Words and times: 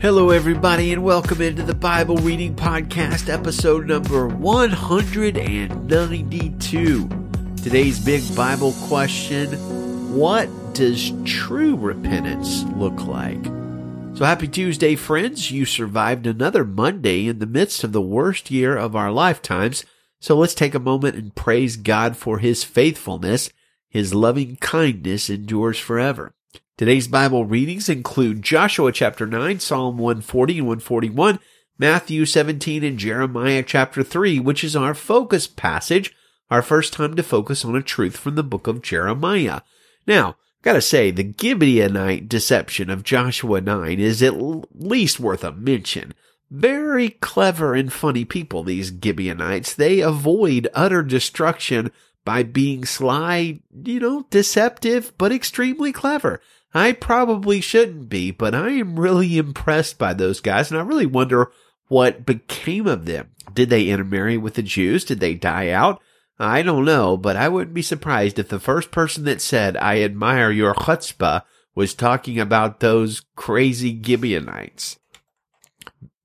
Hello, 0.00 0.30
everybody, 0.30 0.92
and 0.94 1.04
welcome 1.04 1.42
into 1.42 1.62
the 1.62 1.74
Bible 1.74 2.16
Reading 2.16 2.54
Podcast, 2.54 3.28
episode 3.28 3.86
number 3.86 4.28
192. 4.28 7.08
Today's 7.62 8.02
big 8.02 8.22
Bible 8.34 8.72
question 8.84 9.50
What 10.16 10.48
does 10.72 11.12
true 11.26 11.76
repentance 11.76 12.62
look 12.76 13.04
like? 13.04 13.44
So, 14.16 14.24
happy 14.24 14.48
Tuesday, 14.48 14.96
friends. 14.96 15.50
You 15.50 15.66
survived 15.66 16.26
another 16.26 16.64
Monday 16.64 17.26
in 17.26 17.38
the 17.38 17.44
midst 17.44 17.84
of 17.84 17.92
the 17.92 18.00
worst 18.00 18.50
year 18.50 18.78
of 18.78 18.96
our 18.96 19.12
lifetimes. 19.12 19.84
So, 20.18 20.34
let's 20.34 20.54
take 20.54 20.74
a 20.74 20.78
moment 20.78 21.16
and 21.16 21.34
praise 21.34 21.76
God 21.76 22.16
for 22.16 22.38
His 22.38 22.64
faithfulness. 22.64 23.50
His 23.90 24.14
loving 24.14 24.56
kindness 24.56 25.28
endures 25.28 25.78
forever. 25.78 26.32
Today's 26.80 27.08
Bible 27.08 27.44
readings 27.44 27.90
include 27.90 28.40
Joshua 28.40 28.90
chapter 28.90 29.26
9, 29.26 29.60
Psalm 29.60 29.98
140 29.98 30.60
and 30.60 30.66
141, 30.66 31.38
Matthew 31.76 32.24
17, 32.24 32.82
and 32.82 32.98
Jeremiah 32.98 33.62
chapter 33.62 34.02
3, 34.02 34.40
which 34.40 34.64
is 34.64 34.74
our 34.74 34.94
focus 34.94 35.46
passage, 35.46 36.16
our 36.50 36.62
first 36.62 36.94
time 36.94 37.16
to 37.16 37.22
focus 37.22 37.66
on 37.66 37.76
a 37.76 37.82
truth 37.82 38.16
from 38.16 38.34
the 38.34 38.42
book 38.42 38.66
of 38.66 38.80
Jeremiah. 38.80 39.60
Now, 40.06 40.38
gotta 40.62 40.80
say, 40.80 41.10
the 41.10 41.22
Gibeonite 41.22 42.30
deception 42.30 42.88
of 42.88 43.04
Joshua 43.04 43.60
9 43.60 44.00
is 44.00 44.22
at 44.22 44.40
least 44.74 45.20
worth 45.20 45.44
a 45.44 45.52
mention. 45.52 46.14
Very 46.50 47.10
clever 47.10 47.74
and 47.74 47.92
funny 47.92 48.24
people, 48.24 48.62
these 48.62 48.90
Gibeonites. 48.90 49.74
They 49.74 50.00
avoid 50.00 50.66
utter 50.72 51.02
destruction 51.02 51.92
by 52.30 52.44
being 52.44 52.84
sly, 52.84 53.58
you 53.84 53.98
know, 53.98 54.24
deceptive, 54.30 55.12
but 55.18 55.32
extremely 55.32 55.90
clever. 55.90 56.40
I 56.72 56.92
probably 56.92 57.60
shouldn't 57.60 58.08
be, 58.08 58.30
but 58.30 58.54
I 58.54 58.68
am 58.68 59.00
really 59.00 59.36
impressed 59.36 59.98
by 59.98 60.14
those 60.14 60.38
guys, 60.40 60.70
and 60.70 60.78
I 60.78 60.84
really 60.84 61.06
wonder 61.06 61.50
what 61.88 62.24
became 62.24 62.86
of 62.86 63.04
them. 63.04 63.30
Did 63.52 63.68
they 63.68 63.88
intermarry 63.88 64.38
with 64.38 64.54
the 64.54 64.62
Jews? 64.62 65.04
Did 65.04 65.18
they 65.18 65.34
die 65.34 65.70
out? 65.70 66.00
I 66.38 66.62
don't 66.62 66.84
know, 66.84 67.16
but 67.16 67.34
I 67.34 67.48
wouldn't 67.48 67.74
be 67.74 67.82
surprised 67.82 68.38
if 68.38 68.48
the 68.48 68.60
first 68.60 68.92
person 68.92 69.24
that 69.24 69.40
said, 69.40 69.76
I 69.78 70.00
admire 70.00 70.52
your 70.52 70.72
chutzpah, 70.72 71.42
was 71.74 71.94
talking 71.94 72.38
about 72.38 72.78
those 72.78 73.22
crazy 73.34 74.00
Gibeonites. 74.00 75.00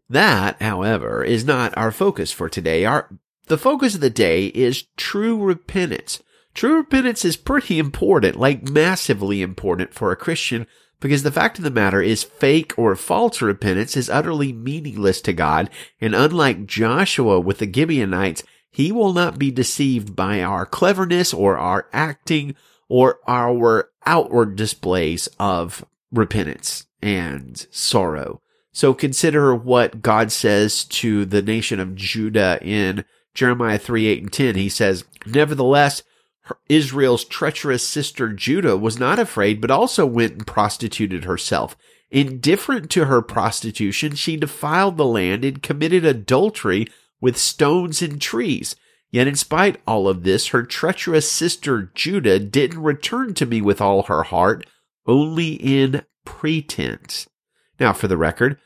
That, 0.07 0.61
however, 0.61 1.23
is 1.23 1.45
not 1.45 1.75
our 1.75 1.91
focus 1.91 2.31
for 2.31 2.47
today. 2.47 2.85
Our, 2.85 3.09
the 3.45 3.57
focus 3.57 3.95
of 3.95 4.01
the 4.01 4.09
day 4.09 4.47
is 4.47 4.85
true 4.97 5.41
repentance. 5.41 6.21
True 6.53 6.77
repentance 6.77 7.25
is 7.25 7.37
pretty 7.37 7.79
important, 7.79 8.37
like 8.37 8.69
massively 8.69 9.41
important 9.41 9.93
for 9.93 10.11
a 10.11 10.15
Christian, 10.15 10.67
because 10.99 11.23
the 11.23 11.31
fact 11.31 11.57
of 11.57 11.63
the 11.63 11.71
matter 11.71 12.01
is 12.01 12.23
fake 12.23 12.73
or 12.77 12.95
false 12.95 13.41
repentance 13.41 13.97
is 13.97 14.09
utterly 14.09 14.53
meaningless 14.53 15.21
to 15.21 15.33
God, 15.33 15.69
and 15.99 16.15
unlike 16.15 16.65
Joshua 16.65 17.39
with 17.39 17.59
the 17.59 17.71
Gibeonites, 17.71 18.43
he 18.71 18.91
will 18.91 19.13
not 19.13 19.37
be 19.37 19.51
deceived 19.51 20.15
by 20.15 20.41
our 20.41 20.65
cleverness 20.65 21.33
or 21.33 21.57
our 21.57 21.87
acting 21.93 22.55
or 22.87 23.19
our 23.27 23.89
outward 24.05 24.55
displays 24.55 25.27
of 25.39 25.85
repentance 26.11 26.85
and 27.01 27.67
sorrow. 27.71 28.41
So 28.71 28.93
consider 28.93 29.55
what 29.55 30.01
God 30.01 30.31
says 30.31 30.83
to 30.85 31.25
the 31.25 31.41
nation 31.41 31.79
of 31.79 31.95
Judah 31.95 32.59
in 32.61 33.05
Jeremiah 33.35 33.77
3, 33.77 34.07
8, 34.07 34.23
and 34.23 34.33
10. 34.33 34.55
He 34.55 34.69
says, 34.69 35.05
Nevertheless, 35.25 36.01
Israel's 36.69 37.25
treacherous 37.25 37.87
sister 37.87 38.33
Judah 38.33 38.77
was 38.77 38.99
not 38.99 39.19
afraid, 39.19 39.61
but 39.61 39.71
also 39.71 40.05
went 40.05 40.33
and 40.33 40.47
prostituted 40.47 41.25
herself. 41.25 41.77
Indifferent 42.11 42.89
to 42.91 43.05
her 43.05 43.21
prostitution, 43.21 44.15
she 44.15 44.37
defiled 44.37 44.97
the 44.97 45.05
land 45.05 45.43
and 45.43 45.61
committed 45.61 46.05
adultery 46.05 46.87
with 47.19 47.37
stones 47.37 48.01
and 48.01 48.21
trees. 48.21 48.75
Yet 49.11 49.27
in 49.27 49.35
spite 49.35 49.81
all 49.87 50.07
of 50.07 50.23
this, 50.23 50.47
her 50.47 50.63
treacherous 50.63 51.31
sister 51.31 51.91
Judah 51.95 52.39
didn't 52.39 52.81
return 52.81 53.33
to 53.35 53.45
me 53.45 53.61
with 53.61 53.81
all 53.81 54.03
her 54.03 54.23
heart, 54.23 54.65
only 55.07 55.53
in 55.53 56.03
pretense. 56.25 57.27
Now, 57.79 57.93
for 57.93 58.07
the 58.07 58.17
record, 58.17 58.59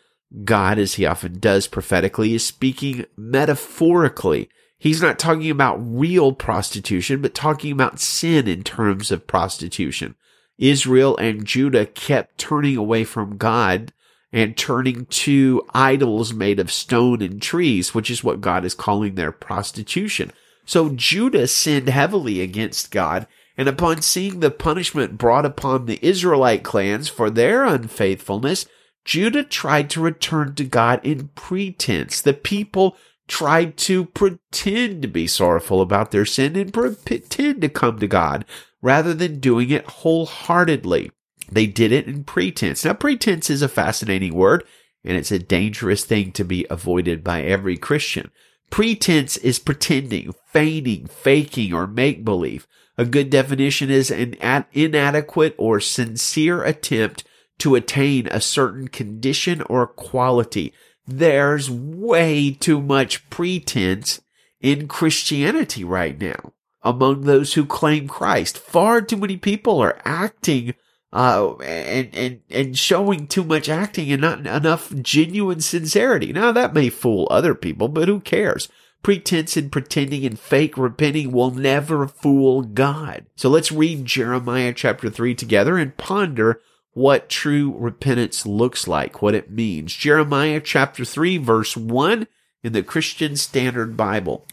God, 0.44 0.78
as 0.78 0.96
he 0.96 1.06
often 1.06 1.40
does 1.40 1.68
prophetically, 1.68 2.34
is 2.34 2.46
speaking 2.46 3.06
metaphorically. 3.18 4.50
He's 4.80 5.02
not 5.02 5.20
talking 5.20 5.52
about 5.52 5.78
real 5.82 6.32
prostitution, 6.32 7.22
but 7.22 7.36
talking 7.36 7.74
about 7.74 8.00
sin 8.00 8.48
in 8.48 8.64
terms 8.64 9.12
of 9.12 9.28
prostitution. 9.28 10.16
Israel 10.58 11.18
and 11.18 11.46
Judah 11.46 11.86
kept 11.86 12.38
turning 12.38 12.78
away 12.78 13.04
from 13.04 13.38
God 13.38 13.94
and 14.32 14.56
turning 14.56 15.06
to 15.08 15.66
idols 15.74 16.34
made 16.34 16.60
of 16.60 16.72
stone 16.72 17.22
and 17.22 17.42
trees, 17.42 17.94
which 17.94 18.10
is 18.10 18.24
what 18.24 18.42
God 18.42 18.64
is 18.64 18.74
calling 18.74 19.16
their 19.16 19.32
prostitution. 19.32 20.32
So 20.66 20.90
Judah 20.90 21.48
sinned 21.48 21.90
heavily 21.90 22.42
against 22.42 22.92
God, 22.92 23.28
and 23.58 23.68
upon 23.68 24.02
seeing 24.02 24.40
the 24.40 24.52
punishment 24.52 25.18
brought 25.18 25.46
upon 25.46 25.86
the 25.86 26.00
Israelite 26.02 26.64
clans 26.64 27.10
for 27.10 27.30
their 27.30 27.66
unfaithfulness, 27.66 28.66
Judah 29.04 29.44
tried 29.44 29.90
to 29.90 30.02
return 30.02 30.56
to 30.56 30.64
God 30.64 31.04
in 31.04 31.30
pretense. 31.30 32.22
The 32.22 32.34
people 32.34 32.96
tried 33.30 33.78
to 33.78 34.06
pretend 34.06 35.02
to 35.02 35.08
be 35.08 35.28
sorrowful 35.28 35.82
about 35.82 36.12
their 36.12 36.26
sin 36.26 36.56
and 36.56 36.74
pretend 36.74 37.62
to 37.62 37.70
come 37.70 38.00
to 38.00 38.08
God 38.08 38.44
rather 38.82 39.14
than 39.14 39.40
doing 39.40 39.70
it 39.70 39.86
wholeheartedly. 39.86 41.12
They 41.52 41.68
did 41.68 41.92
it 41.92 42.08
in 42.08 42.24
pretense. 42.26 42.84
Now, 42.84 42.94
pretense 42.94 43.50
is 43.50 43.62
a 43.62 43.70
fascinating 43.70 44.34
word 44.34 44.66
and 45.04 45.16
it's 45.16 45.32
a 45.32 45.40
dangerous 45.40 46.04
thing 46.04 46.32
to 46.34 46.44
be 46.44 46.66
avoided 46.70 47.24
by 47.24 47.44
every 47.44 47.78
Christian. 47.78 48.32
Pretense 48.70 49.38
is 49.38 49.58
pretending, 49.58 50.34
feigning, 50.48 51.08
faking, 51.08 51.74
or 51.74 51.88
make 51.88 52.26
believe. 52.26 52.68
A 52.98 53.06
good 53.06 53.30
definition 53.30 53.90
is 53.90 54.12
an 54.12 54.36
inadequate 54.74 55.56
or 55.58 55.80
sincere 55.80 56.64
attempt 56.64 57.24
to 57.60 57.76
attain 57.76 58.28
a 58.28 58.42
certain 58.42 58.88
condition 58.88 59.62
or 59.64 59.88
quality 59.88 60.74
there's 61.10 61.70
way 61.70 62.52
too 62.52 62.82
much 62.82 63.30
pretense 63.30 64.22
in 64.62 64.88
Christianity 64.88 65.84
right 65.84 66.20
now 66.20 66.54
among 66.82 67.22
those 67.22 67.54
who 67.54 67.66
claim 67.66 68.08
Christ. 68.08 68.58
Far 68.58 69.02
too 69.02 69.18
many 69.18 69.38
people 69.38 69.80
are 69.80 70.00
acting 70.06 70.74
uh, 71.12 71.56
and, 71.58 72.10
and, 72.14 72.42
and 72.50 72.78
showing 72.78 73.28
too 73.28 73.44
much 73.44 73.68
acting 73.68 74.12
and 74.12 74.22
not 74.22 74.46
enough 74.46 74.94
genuine 75.02 75.62
sincerity. 75.62 76.32
Now 76.32 76.52
that 76.52 76.74
may 76.74 76.90
fool 76.90 77.28
other 77.32 77.56
people, 77.56 77.88
but 77.88 78.08
who 78.08 78.20
cares? 78.20 78.70
Pretense 79.02 79.56
and 79.56 79.72
pretending 79.72 80.26
and 80.26 80.38
fake 80.38 80.78
repenting 80.78 81.32
will 81.32 81.52
never 81.52 82.08
fool 82.08 82.62
God. 82.62 83.26
So 83.36 83.50
let's 83.50 83.72
read 83.72 84.06
Jeremiah 84.06 84.74
chapter 84.74 85.10
3 85.10 85.36
together 85.36 85.78
and 85.78 85.96
ponder 85.96 86.62
what 87.00 87.30
true 87.30 87.74
repentance 87.78 88.46
looks 88.46 88.86
like, 88.86 89.22
what 89.22 89.34
it 89.34 89.50
means. 89.50 89.96
Jeremiah 89.96 90.60
chapter 90.60 91.06
3 91.06 91.38
verse 91.38 91.78
1 91.78 92.28
in 92.62 92.74
the 92.74 92.84
Christian 92.84 93.38
Standard 93.38 93.96
Bible. 93.96 94.46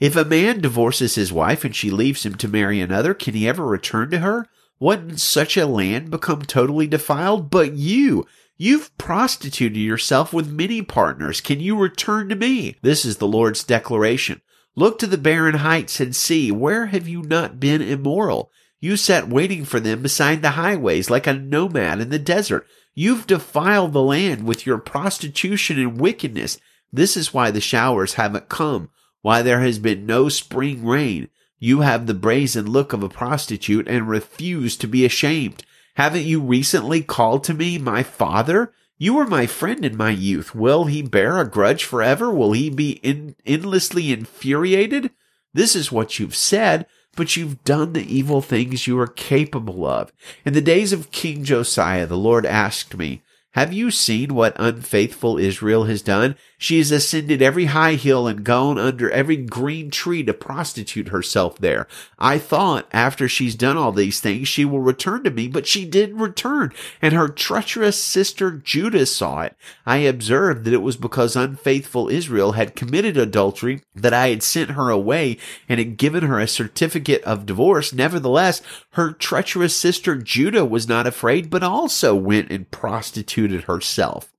If 0.00 0.16
a 0.16 0.24
man 0.24 0.62
divorces 0.62 1.16
his 1.16 1.30
wife 1.30 1.62
and 1.62 1.76
she 1.76 1.90
leaves 1.90 2.24
him 2.24 2.36
to 2.36 2.48
marry 2.48 2.80
another, 2.80 3.12
can 3.12 3.34
he 3.34 3.46
ever 3.46 3.66
return 3.66 4.08
to 4.12 4.20
her? 4.20 4.46
Wouldn't 4.80 5.20
such 5.20 5.58
a 5.58 5.66
land 5.66 6.10
become 6.10 6.40
totally 6.40 6.86
defiled? 6.86 7.50
But 7.50 7.74
you, 7.74 8.26
you've 8.56 8.96
prostituted 8.96 9.76
yourself 9.76 10.32
with 10.32 10.50
many 10.50 10.80
partners. 10.80 11.42
Can 11.42 11.60
you 11.60 11.78
return 11.78 12.30
to 12.30 12.34
me? 12.34 12.76
This 12.80 13.04
is 13.04 13.18
the 13.18 13.28
Lord's 13.28 13.62
declaration. 13.62 14.40
Look 14.74 14.98
to 15.00 15.06
the 15.06 15.18
barren 15.18 15.56
heights 15.56 16.00
and 16.00 16.16
see, 16.16 16.50
where 16.50 16.86
have 16.86 17.06
you 17.06 17.20
not 17.20 17.60
been 17.60 17.82
immoral? 17.82 18.50
You 18.84 18.98
sat 18.98 19.30
waiting 19.30 19.64
for 19.64 19.80
them 19.80 20.02
beside 20.02 20.42
the 20.42 20.50
highways 20.60 21.08
like 21.08 21.26
a 21.26 21.32
nomad 21.32 22.02
in 22.02 22.10
the 22.10 22.18
desert. 22.18 22.66
You've 22.94 23.26
defiled 23.26 23.94
the 23.94 24.02
land 24.02 24.44
with 24.44 24.66
your 24.66 24.76
prostitution 24.76 25.78
and 25.78 25.98
wickedness. 25.98 26.58
This 26.92 27.16
is 27.16 27.32
why 27.32 27.50
the 27.50 27.62
showers 27.62 28.14
haven't 28.20 28.50
come, 28.50 28.90
why 29.22 29.40
there 29.40 29.60
has 29.60 29.78
been 29.78 30.04
no 30.04 30.28
spring 30.28 30.84
rain. 30.84 31.30
You 31.58 31.80
have 31.80 32.06
the 32.06 32.12
brazen 32.12 32.70
look 32.70 32.92
of 32.92 33.02
a 33.02 33.08
prostitute 33.08 33.88
and 33.88 34.06
refuse 34.06 34.76
to 34.76 34.86
be 34.86 35.06
ashamed. 35.06 35.64
Haven't 35.94 36.26
you 36.26 36.42
recently 36.42 37.00
called 37.00 37.42
to 37.44 37.54
me, 37.54 37.78
my 37.78 38.02
father? 38.02 38.74
You 38.98 39.14
were 39.14 39.26
my 39.26 39.46
friend 39.46 39.82
in 39.82 39.96
my 39.96 40.10
youth. 40.10 40.54
Will 40.54 40.84
he 40.84 41.00
bear 41.00 41.38
a 41.38 41.48
grudge 41.48 41.84
forever? 41.84 42.30
Will 42.30 42.52
he 42.52 42.68
be 42.68 43.00
in- 43.02 43.34
endlessly 43.46 44.12
infuriated? 44.12 45.10
This 45.54 45.74
is 45.74 45.90
what 45.90 46.18
you've 46.18 46.36
said 46.36 46.84
but 47.16 47.36
you've 47.36 47.62
done 47.64 47.92
the 47.92 48.14
evil 48.14 48.40
things 48.40 48.86
you 48.86 48.98
are 48.98 49.06
capable 49.06 49.86
of. 49.86 50.12
In 50.44 50.52
the 50.52 50.60
days 50.60 50.92
of 50.92 51.10
King 51.10 51.44
Josiah, 51.44 52.06
the 52.06 52.16
Lord 52.16 52.46
asked 52.46 52.96
me, 52.96 53.22
Have 53.54 53.72
you 53.72 53.92
seen 53.92 54.34
what 54.34 54.56
unfaithful 54.58 55.38
Israel 55.38 55.84
has 55.84 56.02
done? 56.02 56.34
She 56.58 56.78
has 56.78 56.90
ascended 56.90 57.40
every 57.40 57.66
high 57.66 57.94
hill 57.94 58.26
and 58.26 58.42
gone 58.42 58.78
under 58.78 59.08
every 59.10 59.36
green 59.36 59.92
tree 59.92 60.24
to 60.24 60.34
prostitute 60.34 61.08
herself 61.08 61.58
there. 61.58 61.86
I 62.18 62.38
thought 62.38 62.88
after 62.90 63.28
she's 63.28 63.54
done 63.54 63.76
all 63.76 63.92
these 63.92 64.18
things, 64.18 64.48
she 64.48 64.64
will 64.64 64.80
return 64.80 65.22
to 65.22 65.30
me, 65.30 65.46
but 65.46 65.68
she 65.68 65.84
didn't 65.84 66.18
return, 66.18 66.72
and 67.00 67.14
her 67.14 67.28
treacherous 67.28 68.02
sister 68.02 68.50
Judah 68.50 69.06
saw 69.06 69.42
it. 69.42 69.56
I 69.86 69.98
observed 69.98 70.64
that 70.64 70.74
it 70.74 70.82
was 70.82 70.96
because 70.96 71.36
unfaithful 71.36 72.08
Israel 72.08 72.52
had 72.52 72.74
committed 72.74 73.16
adultery 73.16 73.82
that 73.94 74.14
I 74.14 74.30
had 74.30 74.42
sent 74.42 74.70
her 74.72 74.90
away 74.90 75.38
and 75.68 75.78
had 75.78 75.96
given 75.96 76.24
her 76.24 76.40
a 76.40 76.48
certificate 76.48 77.22
of 77.22 77.46
divorce. 77.46 77.92
Nevertheless, 77.92 78.62
her 78.92 79.12
treacherous 79.12 79.76
sister 79.76 80.16
Judah 80.16 80.64
was 80.64 80.88
not 80.88 81.06
afraid, 81.06 81.50
but 81.50 81.62
also 81.62 82.16
went 82.16 82.50
and 82.50 82.68
prostituted 82.72 83.43
prostituted 83.44 83.64
herself. 83.66 84.32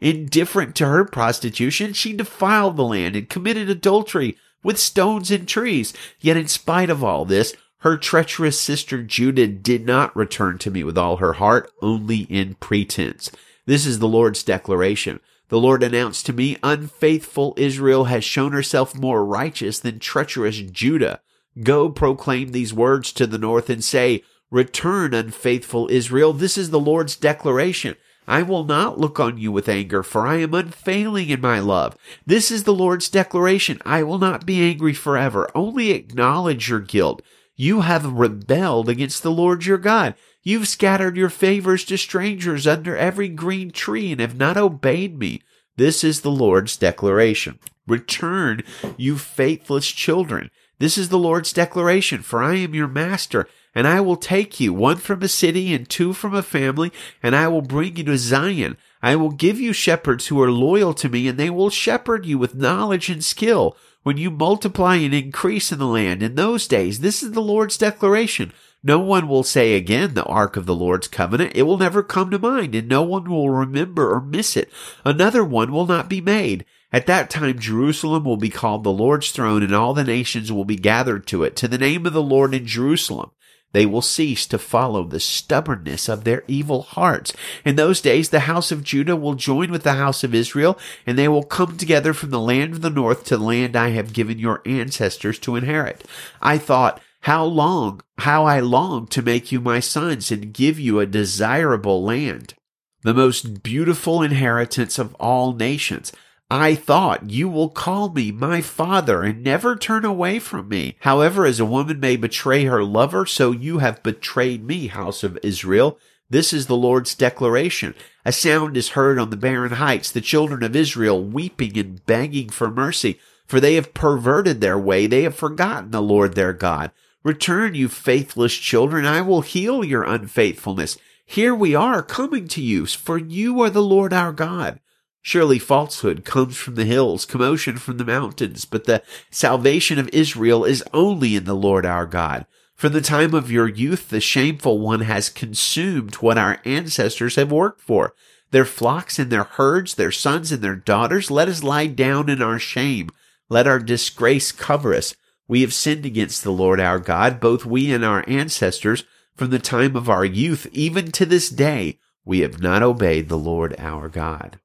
Indifferent 0.00 0.74
to 0.76 0.86
her 0.86 1.04
prostitution, 1.04 1.92
she 1.92 2.12
defiled 2.12 2.76
the 2.76 2.84
land 2.84 3.16
and 3.16 3.28
committed 3.28 3.68
adultery 3.68 4.36
with 4.62 4.78
stones 4.78 5.30
and 5.30 5.46
trees. 5.46 5.92
Yet 6.20 6.36
in 6.36 6.48
spite 6.48 6.90
of 6.90 7.04
all 7.04 7.24
this, 7.24 7.54
her 7.78 7.96
treacherous 7.96 8.60
sister 8.60 9.02
Judah 9.02 9.46
did 9.46 9.86
not 9.86 10.14
return 10.16 10.58
to 10.58 10.70
me 10.70 10.84
with 10.84 10.98
all 10.98 11.16
her 11.16 11.34
heart, 11.34 11.70
only 11.80 12.20
in 12.28 12.54
pretense. 12.56 13.30
This 13.66 13.86
is 13.86 13.98
the 13.98 14.08
Lord's 14.08 14.42
declaration. 14.42 15.20
The 15.48 15.60
Lord 15.60 15.82
announced 15.82 16.26
to 16.26 16.32
me, 16.32 16.56
unfaithful 16.62 17.54
Israel 17.56 18.04
has 18.04 18.24
shown 18.24 18.52
herself 18.52 18.94
more 18.94 19.24
righteous 19.24 19.78
than 19.78 19.98
treacherous 19.98 20.60
Judah. 20.60 21.20
Go 21.62 21.88
proclaim 21.90 22.52
these 22.52 22.72
words 22.72 23.12
to 23.14 23.26
the 23.26 23.38
north 23.38 23.68
and 23.68 23.82
say, 23.82 24.22
Return, 24.50 25.14
unfaithful 25.14 25.88
Israel. 25.90 26.32
This 26.32 26.56
is 26.56 26.70
the 26.70 26.80
Lord's 26.80 27.16
declaration. 27.16 27.96
I 28.30 28.42
will 28.42 28.62
not 28.62 28.96
look 28.96 29.18
on 29.18 29.38
you 29.38 29.50
with 29.50 29.68
anger, 29.68 30.04
for 30.04 30.24
I 30.24 30.36
am 30.36 30.54
unfailing 30.54 31.30
in 31.30 31.40
my 31.40 31.58
love. 31.58 31.96
This 32.24 32.52
is 32.52 32.62
the 32.62 32.72
Lord's 32.72 33.08
declaration. 33.08 33.82
I 33.84 34.04
will 34.04 34.18
not 34.18 34.46
be 34.46 34.62
angry 34.62 34.94
forever. 34.94 35.50
Only 35.52 35.90
acknowledge 35.90 36.68
your 36.68 36.78
guilt. 36.78 37.22
You 37.56 37.80
have 37.80 38.12
rebelled 38.12 38.88
against 38.88 39.24
the 39.24 39.32
Lord 39.32 39.66
your 39.66 39.78
God. 39.78 40.14
You've 40.44 40.68
scattered 40.68 41.16
your 41.16 41.28
favors 41.28 41.84
to 41.86 41.98
strangers 41.98 42.68
under 42.68 42.96
every 42.96 43.28
green 43.28 43.72
tree 43.72 44.12
and 44.12 44.20
have 44.20 44.36
not 44.36 44.56
obeyed 44.56 45.18
me. 45.18 45.42
This 45.76 46.04
is 46.04 46.20
the 46.20 46.30
Lord's 46.30 46.76
declaration. 46.76 47.58
Return, 47.88 48.62
you 48.96 49.18
faithless 49.18 49.88
children. 49.88 50.52
This 50.78 50.96
is 50.96 51.08
the 51.08 51.18
Lord's 51.18 51.52
declaration, 51.52 52.22
for 52.22 52.40
I 52.40 52.54
am 52.58 52.76
your 52.76 52.86
master 52.86 53.48
and 53.74 53.86
I 53.86 54.00
will 54.00 54.16
take 54.16 54.58
you, 54.60 54.72
one 54.72 54.96
from 54.96 55.22
a 55.22 55.28
city 55.28 55.72
and 55.72 55.88
two 55.88 56.12
from 56.12 56.34
a 56.34 56.42
family, 56.42 56.92
and 57.22 57.36
I 57.36 57.48
will 57.48 57.62
bring 57.62 57.96
you 57.96 58.04
to 58.04 58.18
Zion. 58.18 58.76
I 59.02 59.16
will 59.16 59.30
give 59.30 59.60
you 59.60 59.72
shepherds 59.72 60.26
who 60.26 60.40
are 60.42 60.50
loyal 60.50 60.94
to 60.94 61.08
me, 61.08 61.28
and 61.28 61.38
they 61.38 61.50
will 61.50 61.70
shepherd 61.70 62.26
you 62.26 62.38
with 62.38 62.54
knowledge 62.54 63.08
and 63.08 63.24
skill. 63.24 63.76
When 64.02 64.16
you 64.16 64.30
multiply 64.30 64.96
and 64.96 65.14
increase 65.14 65.72
in 65.72 65.78
the 65.78 65.86
land 65.86 66.22
in 66.22 66.34
those 66.34 66.66
days, 66.66 67.00
this 67.00 67.22
is 67.22 67.32
the 67.32 67.42
Lord's 67.42 67.76
declaration. 67.76 68.52
No 68.82 68.98
one 68.98 69.28
will 69.28 69.42
say 69.42 69.74
again 69.74 70.14
the 70.14 70.24
ark 70.24 70.56
of 70.56 70.64
the 70.64 70.74
Lord's 70.74 71.06
covenant. 71.06 71.52
It 71.54 71.64
will 71.64 71.76
never 71.76 72.02
come 72.02 72.30
to 72.30 72.38
mind, 72.38 72.74
and 72.74 72.88
no 72.88 73.02
one 73.02 73.28
will 73.28 73.50
remember 73.50 74.10
or 74.10 74.22
miss 74.22 74.56
it. 74.56 74.70
Another 75.04 75.44
one 75.44 75.70
will 75.70 75.86
not 75.86 76.08
be 76.08 76.22
made. 76.22 76.64
At 76.92 77.06
that 77.06 77.30
time, 77.30 77.58
Jerusalem 77.58 78.24
will 78.24 78.38
be 78.38 78.48
called 78.48 78.82
the 78.82 78.90
Lord's 78.90 79.30
throne, 79.30 79.62
and 79.62 79.74
all 79.74 79.92
the 79.92 80.02
nations 80.02 80.50
will 80.50 80.64
be 80.64 80.76
gathered 80.76 81.26
to 81.28 81.44
it, 81.44 81.54
to 81.56 81.68
the 81.68 81.78
name 81.78 82.06
of 82.06 82.14
the 82.14 82.22
Lord 82.22 82.54
in 82.54 82.66
Jerusalem. 82.66 83.30
They 83.72 83.86
will 83.86 84.02
cease 84.02 84.46
to 84.46 84.58
follow 84.58 85.04
the 85.04 85.20
stubbornness 85.20 86.08
of 86.08 86.24
their 86.24 86.42
evil 86.48 86.82
hearts. 86.82 87.32
In 87.64 87.76
those 87.76 88.00
days, 88.00 88.30
the 88.30 88.40
house 88.40 88.72
of 88.72 88.82
Judah 88.82 89.16
will 89.16 89.34
join 89.34 89.70
with 89.70 89.84
the 89.84 89.94
house 89.94 90.24
of 90.24 90.34
Israel, 90.34 90.78
and 91.06 91.16
they 91.16 91.28
will 91.28 91.44
come 91.44 91.76
together 91.76 92.12
from 92.12 92.30
the 92.30 92.40
land 92.40 92.72
of 92.72 92.80
the 92.80 92.90
north 92.90 93.24
to 93.26 93.36
the 93.36 93.44
land 93.44 93.76
I 93.76 93.90
have 93.90 94.12
given 94.12 94.38
your 94.38 94.60
ancestors 94.66 95.38
to 95.40 95.56
inherit. 95.56 96.04
I 96.42 96.58
thought, 96.58 97.00
how 97.24 97.44
long, 97.44 98.00
how 98.18 98.44
I 98.44 98.60
long 98.60 99.06
to 99.08 99.22
make 99.22 99.52
you 99.52 99.60
my 99.60 99.78
sons 99.78 100.32
and 100.32 100.52
give 100.52 100.80
you 100.80 100.98
a 100.98 101.06
desirable 101.06 102.02
land, 102.02 102.54
the 103.02 103.14
most 103.14 103.62
beautiful 103.62 104.22
inheritance 104.22 104.98
of 104.98 105.14
all 105.16 105.52
nations. 105.52 106.12
I 106.52 106.74
thought 106.74 107.30
you 107.30 107.48
will 107.48 107.68
call 107.68 108.08
me 108.08 108.32
my 108.32 108.60
father 108.60 109.22
and 109.22 109.44
never 109.44 109.76
turn 109.76 110.04
away 110.04 110.40
from 110.40 110.68
me. 110.68 110.96
However, 111.00 111.46
as 111.46 111.60
a 111.60 111.64
woman 111.64 112.00
may 112.00 112.16
betray 112.16 112.64
her 112.64 112.82
lover, 112.82 113.24
so 113.24 113.52
you 113.52 113.78
have 113.78 114.02
betrayed 114.02 114.64
me, 114.64 114.88
house 114.88 115.22
of 115.22 115.38
Israel. 115.44 115.96
This 116.28 116.52
is 116.52 116.66
the 116.66 116.76
Lord's 116.76 117.14
declaration. 117.14 117.94
A 118.24 118.32
sound 118.32 118.76
is 118.76 118.90
heard 118.90 119.16
on 119.16 119.30
the 119.30 119.36
barren 119.36 119.72
heights, 119.72 120.10
the 120.10 120.20
children 120.20 120.64
of 120.64 120.74
Israel 120.74 121.22
weeping 121.22 121.78
and 121.78 122.04
begging 122.04 122.48
for 122.48 122.68
mercy, 122.68 123.20
for 123.46 123.60
they 123.60 123.74
have 123.76 123.94
perverted 123.94 124.60
their 124.60 124.78
way. 124.78 125.06
They 125.06 125.22
have 125.22 125.36
forgotten 125.36 125.92
the 125.92 126.02
Lord 126.02 126.34
their 126.34 126.52
God. 126.52 126.90
Return, 127.22 127.76
you 127.76 127.88
faithless 127.88 128.54
children. 128.54 129.06
I 129.06 129.20
will 129.20 129.42
heal 129.42 129.84
your 129.84 130.02
unfaithfulness. 130.02 130.98
Here 131.24 131.54
we 131.54 131.76
are 131.76 132.02
coming 132.02 132.48
to 132.48 132.60
you, 132.60 132.86
for 132.86 133.18
you 133.18 133.60
are 133.60 133.70
the 133.70 133.82
Lord 133.82 134.12
our 134.12 134.32
God. 134.32 134.80
Surely 135.22 135.58
falsehood 135.58 136.24
comes 136.24 136.56
from 136.56 136.76
the 136.76 136.84
hills, 136.84 137.24
commotion 137.24 137.76
from 137.76 137.98
the 137.98 138.04
mountains, 138.04 138.64
but 138.64 138.84
the 138.84 139.02
salvation 139.30 139.98
of 139.98 140.08
Israel 140.12 140.64
is 140.64 140.82
only 140.94 141.36
in 141.36 141.44
the 141.44 141.54
Lord 141.54 141.84
our 141.84 142.06
God. 142.06 142.46
From 142.74 142.94
the 142.94 143.02
time 143.02 143.34
of 143.34 143.52
your 143.52 143.68
youth, 143.68 144.08
the 144.08 144.20
shameful 144.20 144.78
one 144.78 145.02
has 145.02 145.28
consumed 145.28 146.14
what 146.16 146.38
our 146.38 146.58
ancestors 146.64 147.36
have 147.36 147.52
worked 147.52 147.82
for. 147.82 148.14
Their 148.50 148.64
flocks 148.64 149.18
and 149.18 149.30
their 149.30 149.44
herds, 149.44 149.94
their 149.94 150.10
sons 150.10 150.50
and 150.50 150.62
their 150.62 150.76
daughters, 150.76 151.30
let 151.30 151.48
us 151.48 151.62
lie 151.62 151.88
down 151.88 152.30
in 152.30 152.40
our 152.40 152.58
shame. 152.58 153.10
Let 153.50 153.66
our 153.66 153.78
disgrace 153.78 154.50
cover 154.50 154.94
us. 154.94 155.14
We 155.46 155.60
have 155.60 155.74
sinned 155.74 156.06
against 156.06 156.42
the 156.42 156.50
Lord 156.50 156.80
our 156.80 156.98
God, 156.98 157.38
both 157.40 157.66
we 157.66 157.92
and 157.92 158.04
our 158.04 158.24
ancestors, 158.26 159.04
from 159.36 159.50
the 159.50 159.58
time 159.58 159.94
of 159.94 160.08
our 160.08 160.24
youth, 160.24 160.66
even 160.72 161.12
to 161.12 161.26
this 161.26 161.50
day. 161.50 161.98
We 162.24 162.40
have 162.40 162.62
not 162.62 162.82
obeyed 162.82 163.28
the 163.28 163.36
Lord 163.36 163.74
our 163.78 164.08
God. 164.08 164.58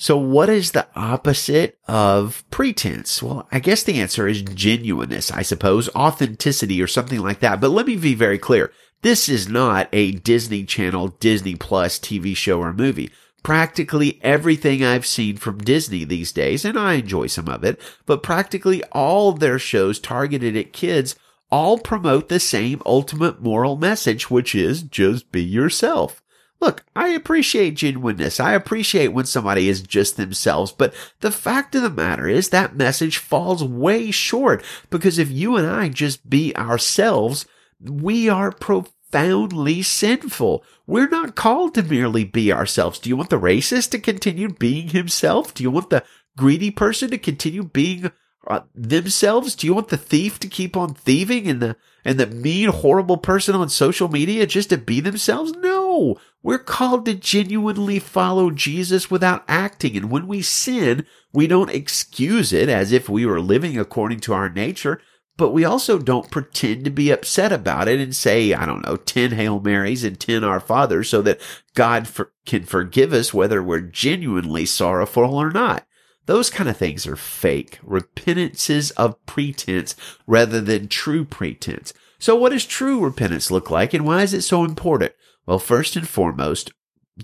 So 0.00 0.16
what 0.16 0.48
is 0.48 0.70
the 0.70 0.86
opposite 0.94 1.76
of 1.88 2.44
pretense? 2.52 3.20
Well, 3.20 3.48
I 3.50 3.58
guess 3.58 3.82
the 3.82 4.00
answer 4.00 4.28
is 4.28 4.42
genuineness, 4.42 5.32
I 5.32 5.42
suppose, 5.42 5.88
authenticity 5.96 6.80
or 6.80 6.86
something 6.86 7.18
like 7.18 7.40
that. 7.40 7.60
But 7.60 7.72
let 7.72 7.84
me 7.84 7.96
be 7.96 8.14
very 8.14 8.38
clear. 8.38 8.72
This 9.02 9.28
is 9.28 9.48
not 9.48 9.88
a 9.92 10.12
Disney 10.12 10.62
Channel, 10.62 11.08
Disney 11.18 11.56
Plus 11.56 11.98
TV 11.98 12.36
show 12.36 12.60
or 12.60 12.72
movie. 12.72 13.10
Practically 13.42 14.20
everything 14.22 14.84
I've 14.84 15.04
seen 15.04 15.36
from 15.36 15.58
Disney 15.58 16.04
these 16.04 16.30
days, 16.30 16.64
and 16.64 16.78
I 16.78 16.94
enjoy 16.94 17.26
some 17.26 17.48
of 17.48 17.64
it, 17.64 17.80
but 18.06 18.22
practically 18.22 18.84
all 18.92 19.32
their 19.32 19.58
shows 19.58 19.98
targeted 19.98 20.56
at 20.56 20.72
kids 20.72 21.16
all 21.50 21.76
promote 21.76 22.28
the 22.28 22.38
same 22.38 22.80
ultimate 22.86 23.42
moral 23.42 23.76
message, 23.76 24.30
which 24.30 24.54
is 24.54 24.82
just 24.82 25.32
be 25.32 25.42
yourself. 25.42 26.22
Look, 26.60 26.84
I 26.96 27.08
appreciate 27.08 27.76
genuineness. 27.76 28.40
I 28.40 28.52
appreciate 28.52 29.08
when 29.08 29.26
somebody 29.26 29.68
is 29.68 29.80
just 29.80 30.16
themselves, 30.16 30.72
but 30.72 30.92
the 31.20 31.30
fact 31.30 31.74
of 31.76 31.82
the 31.82 31.90
matter 31.90 32.26
is 32.26 32.48
that 32.48 32.76
message 32.76 33.18
falls 33.18 33.62
way 33.62 34.10
short 34.10 34.64
because 34.90 35.18
if 35.18 35.30
you 35.30 35.56
and 35.56 35.68
I 35.68 35.88
just 35.88 36.28
be 36.28 36.54
ourselves, 36.56 37.46
we 37.80 38.28
are 38.28 38.50
profoundly 38.50 39.82
sinful. 39.82 40.64
We're 40.86 41.08
not 41.08 41.36
called 41.36 41.74
to 41.74 41.82
merely 41.82 42.24
be 42.24 42.52
ourselves. 42.52 42.98
Do 42.98 43.08
you 43.08 43.16
want 43.16 43.30
the 43.30 43.38
racist 43.38 43.90
to 43.90 44.00
continue 44.00 44.48
being 44.48 44.88
himself? 44.88 45.54
Do 45.54 45.62
you 45.62 45.70
want 45.70 45.90
the 45.90 46.04
greedy 46.36 46.72
person 46.72 47.10
to 47.10 47.18
continue 47.18 47.62
being 47.62 48.10
uh, 48.48 48.60
themselves? 48.74 49.54
Do 49.54 49.66
you 49.66 49.74
want 49.74 49.88
the 49.88 49.96
thief 49.96 50.40
to 50.40 50.48
keep 50.48 50.76
on 50.76 50.94
thieving 50.94 51.46
and 51.48 51.60
the 51.60 51.76
and 52.04 52.18
the 52.18 52.26
mean, 52.26 52.70
horrible 52.70 53.18
person 53.18 53.54
on 53.54 53.68
social 53.68 54.08
media 54.08 54.46
just 54.46 54.70
to 54.70 54.78
be 54.78 55.00
themselves? 55.00 55.52
No, 55.52 55.87
we're 56.42 56.58
called 56.58 57.04
to 57.06 57.14
genuinely 57.14 57.98
follow 57.98 58.50
Jesus 58.50 59.10
without 59.10 59.44
acting. 59.48 59.96
And 59.96 60.10
when 60.10 60.26
we 60.26 60.42
sin, 60.42 61.04
we 61.32 61.46
don't 61.46 61.70
excuse 61.70 62.52
it 62.52 62.68
as 62.68 62.92
if 62.92 63.08
we 63.08 63.26
were 63.26 63.40
living 63.40 63.78
according 63.78 64.20
to 64.20 64.32
our 64.32 64.48
nature, 64.48 65.00
but 65.36 65.50
we 65.50 65.64
also 65.64 65.98
don't 65.98 66.30
pretend 66.30 66.84
to 66.84 66.90
be 66.90 67.10
upset 67.10 67.52
about 67.52 67.88
it 67.88 68.00
and 68.00 68.14
say, 68.14 68.52
I 68.52 68.66
don't 68.66 68.84
know, 68.84 68.96
10 68.96 69.32
Hail 69.32 69.60
Marys 69.60 70.04
and 70.04 70.18
10 70.18 70.42
Our 70.42 70.60
Fathers 70.60 71.08
so 71.08 71.22
that 71.22 71.40
God 71.74 72.08
for- 72.08 72.32
can 72.46 72.64
forgive 72.64 73.12
us 73.12 73.34
whether 73.34 73.62
we're 73.62 73.80
genuinely 73.80 74.66
sorrowful 74.66 75.34
or 75.34 75.50
not. 75.50 75.86
Those 76.26 76.50
kind 76.50 76.68
of 76.68 76.76
things 76.76 77.06
are 77.06 77.16
fake, 77.16 77.78
repentances 77.82 78.90
of 78.92 79.24
pretense 79.26 79.96
rather 80.26 80.60
than 80.60 80.88
true 80.88 81.24
pretense. 81.24 81.94
So 82.18 82.34
what 82.34 82.50
does 82.50 82.66
true 82.66 83.00
repentance 83.00 83.50
look 83.50 83.70
like 83.70 83.94
and 83.94 84.04
why 84.04 84.22
is 84.22 84.34
it 84.34 84.42
so 84.42 84.64
important? 84.64 85.12
Well, 85.48 85.58
first 85.58 85.96
and 85.96 86.06
foremost, 86.06 86.72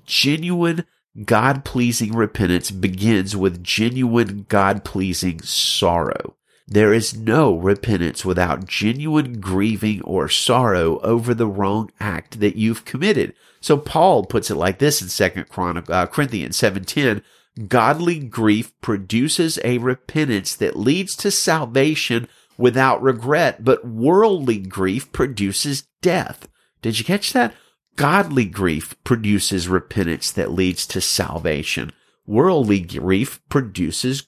genuine 0.07 0.87
God 1.27 1.63
pleasing 1.63 2.15
repentance 2.15 2.71
begins 2.71 3.37
with 3.37 3.63
genuine 3.63 4.47
God 4.49 4.83
pleasing 4.83 5.43
sorrow. 5.43 6.35
There 6.67 6.95
is 6.95 7.15
no 7.15 7.55
repentance 7.55 8.25
without 8.25 8.65
genuine 8.65 9.43
grieving 9.43 10.01
or 10.05 10.31
sorrow 10.31 11.01
over 11.01 11.35
the 11.35 11.47
wrong 11.47 11.91
act 12.01 12.41
that 12.41 12.57
you've 12.57 12.87
committed. 12.87 13.35
So 13.61 13.77
Paul 13.77 14.25
puts 14.25 14.51
it 14.51 14.55
like 14.55 14.79
this 14.79 15.03
in 15.03 15.11
Second 15.11 15.45
uh, 15.91 16.07
Corinthians 16.07 16.57
7:10, 16.57 17.21
godly 17.69 18.21
grief 18.21 18.73
produces 18.81 19.59
a 19.63 19.77
repentance 19.77 20.57
that 20.57 20.79
leads 20.79 21.15
to 21.17 21.31
salvation 21.31 22.29
without 22.57 23.03
regret, 23.03 23.63
but 23.63 23.87
worldly 23.87 24.61
grief 24.61 25.13
produces 25.13 25.89
death. 26.01 26.49
Did 26.81 26.99
you 26.99 27.05
catch 27.05 27.35
that? 27.35 27.53
Godly 27.97 28.47
grief 28.47 28.97
produces 29.05 29.69
repentance 29.69 30.33
that 30.33 30.51
leads 30.51 30.87
to 30.89 31.01
salvation. 31.01 31.93
Worldly 32.27 32.81
grief 32.81 33.41
produces 33.49 34.27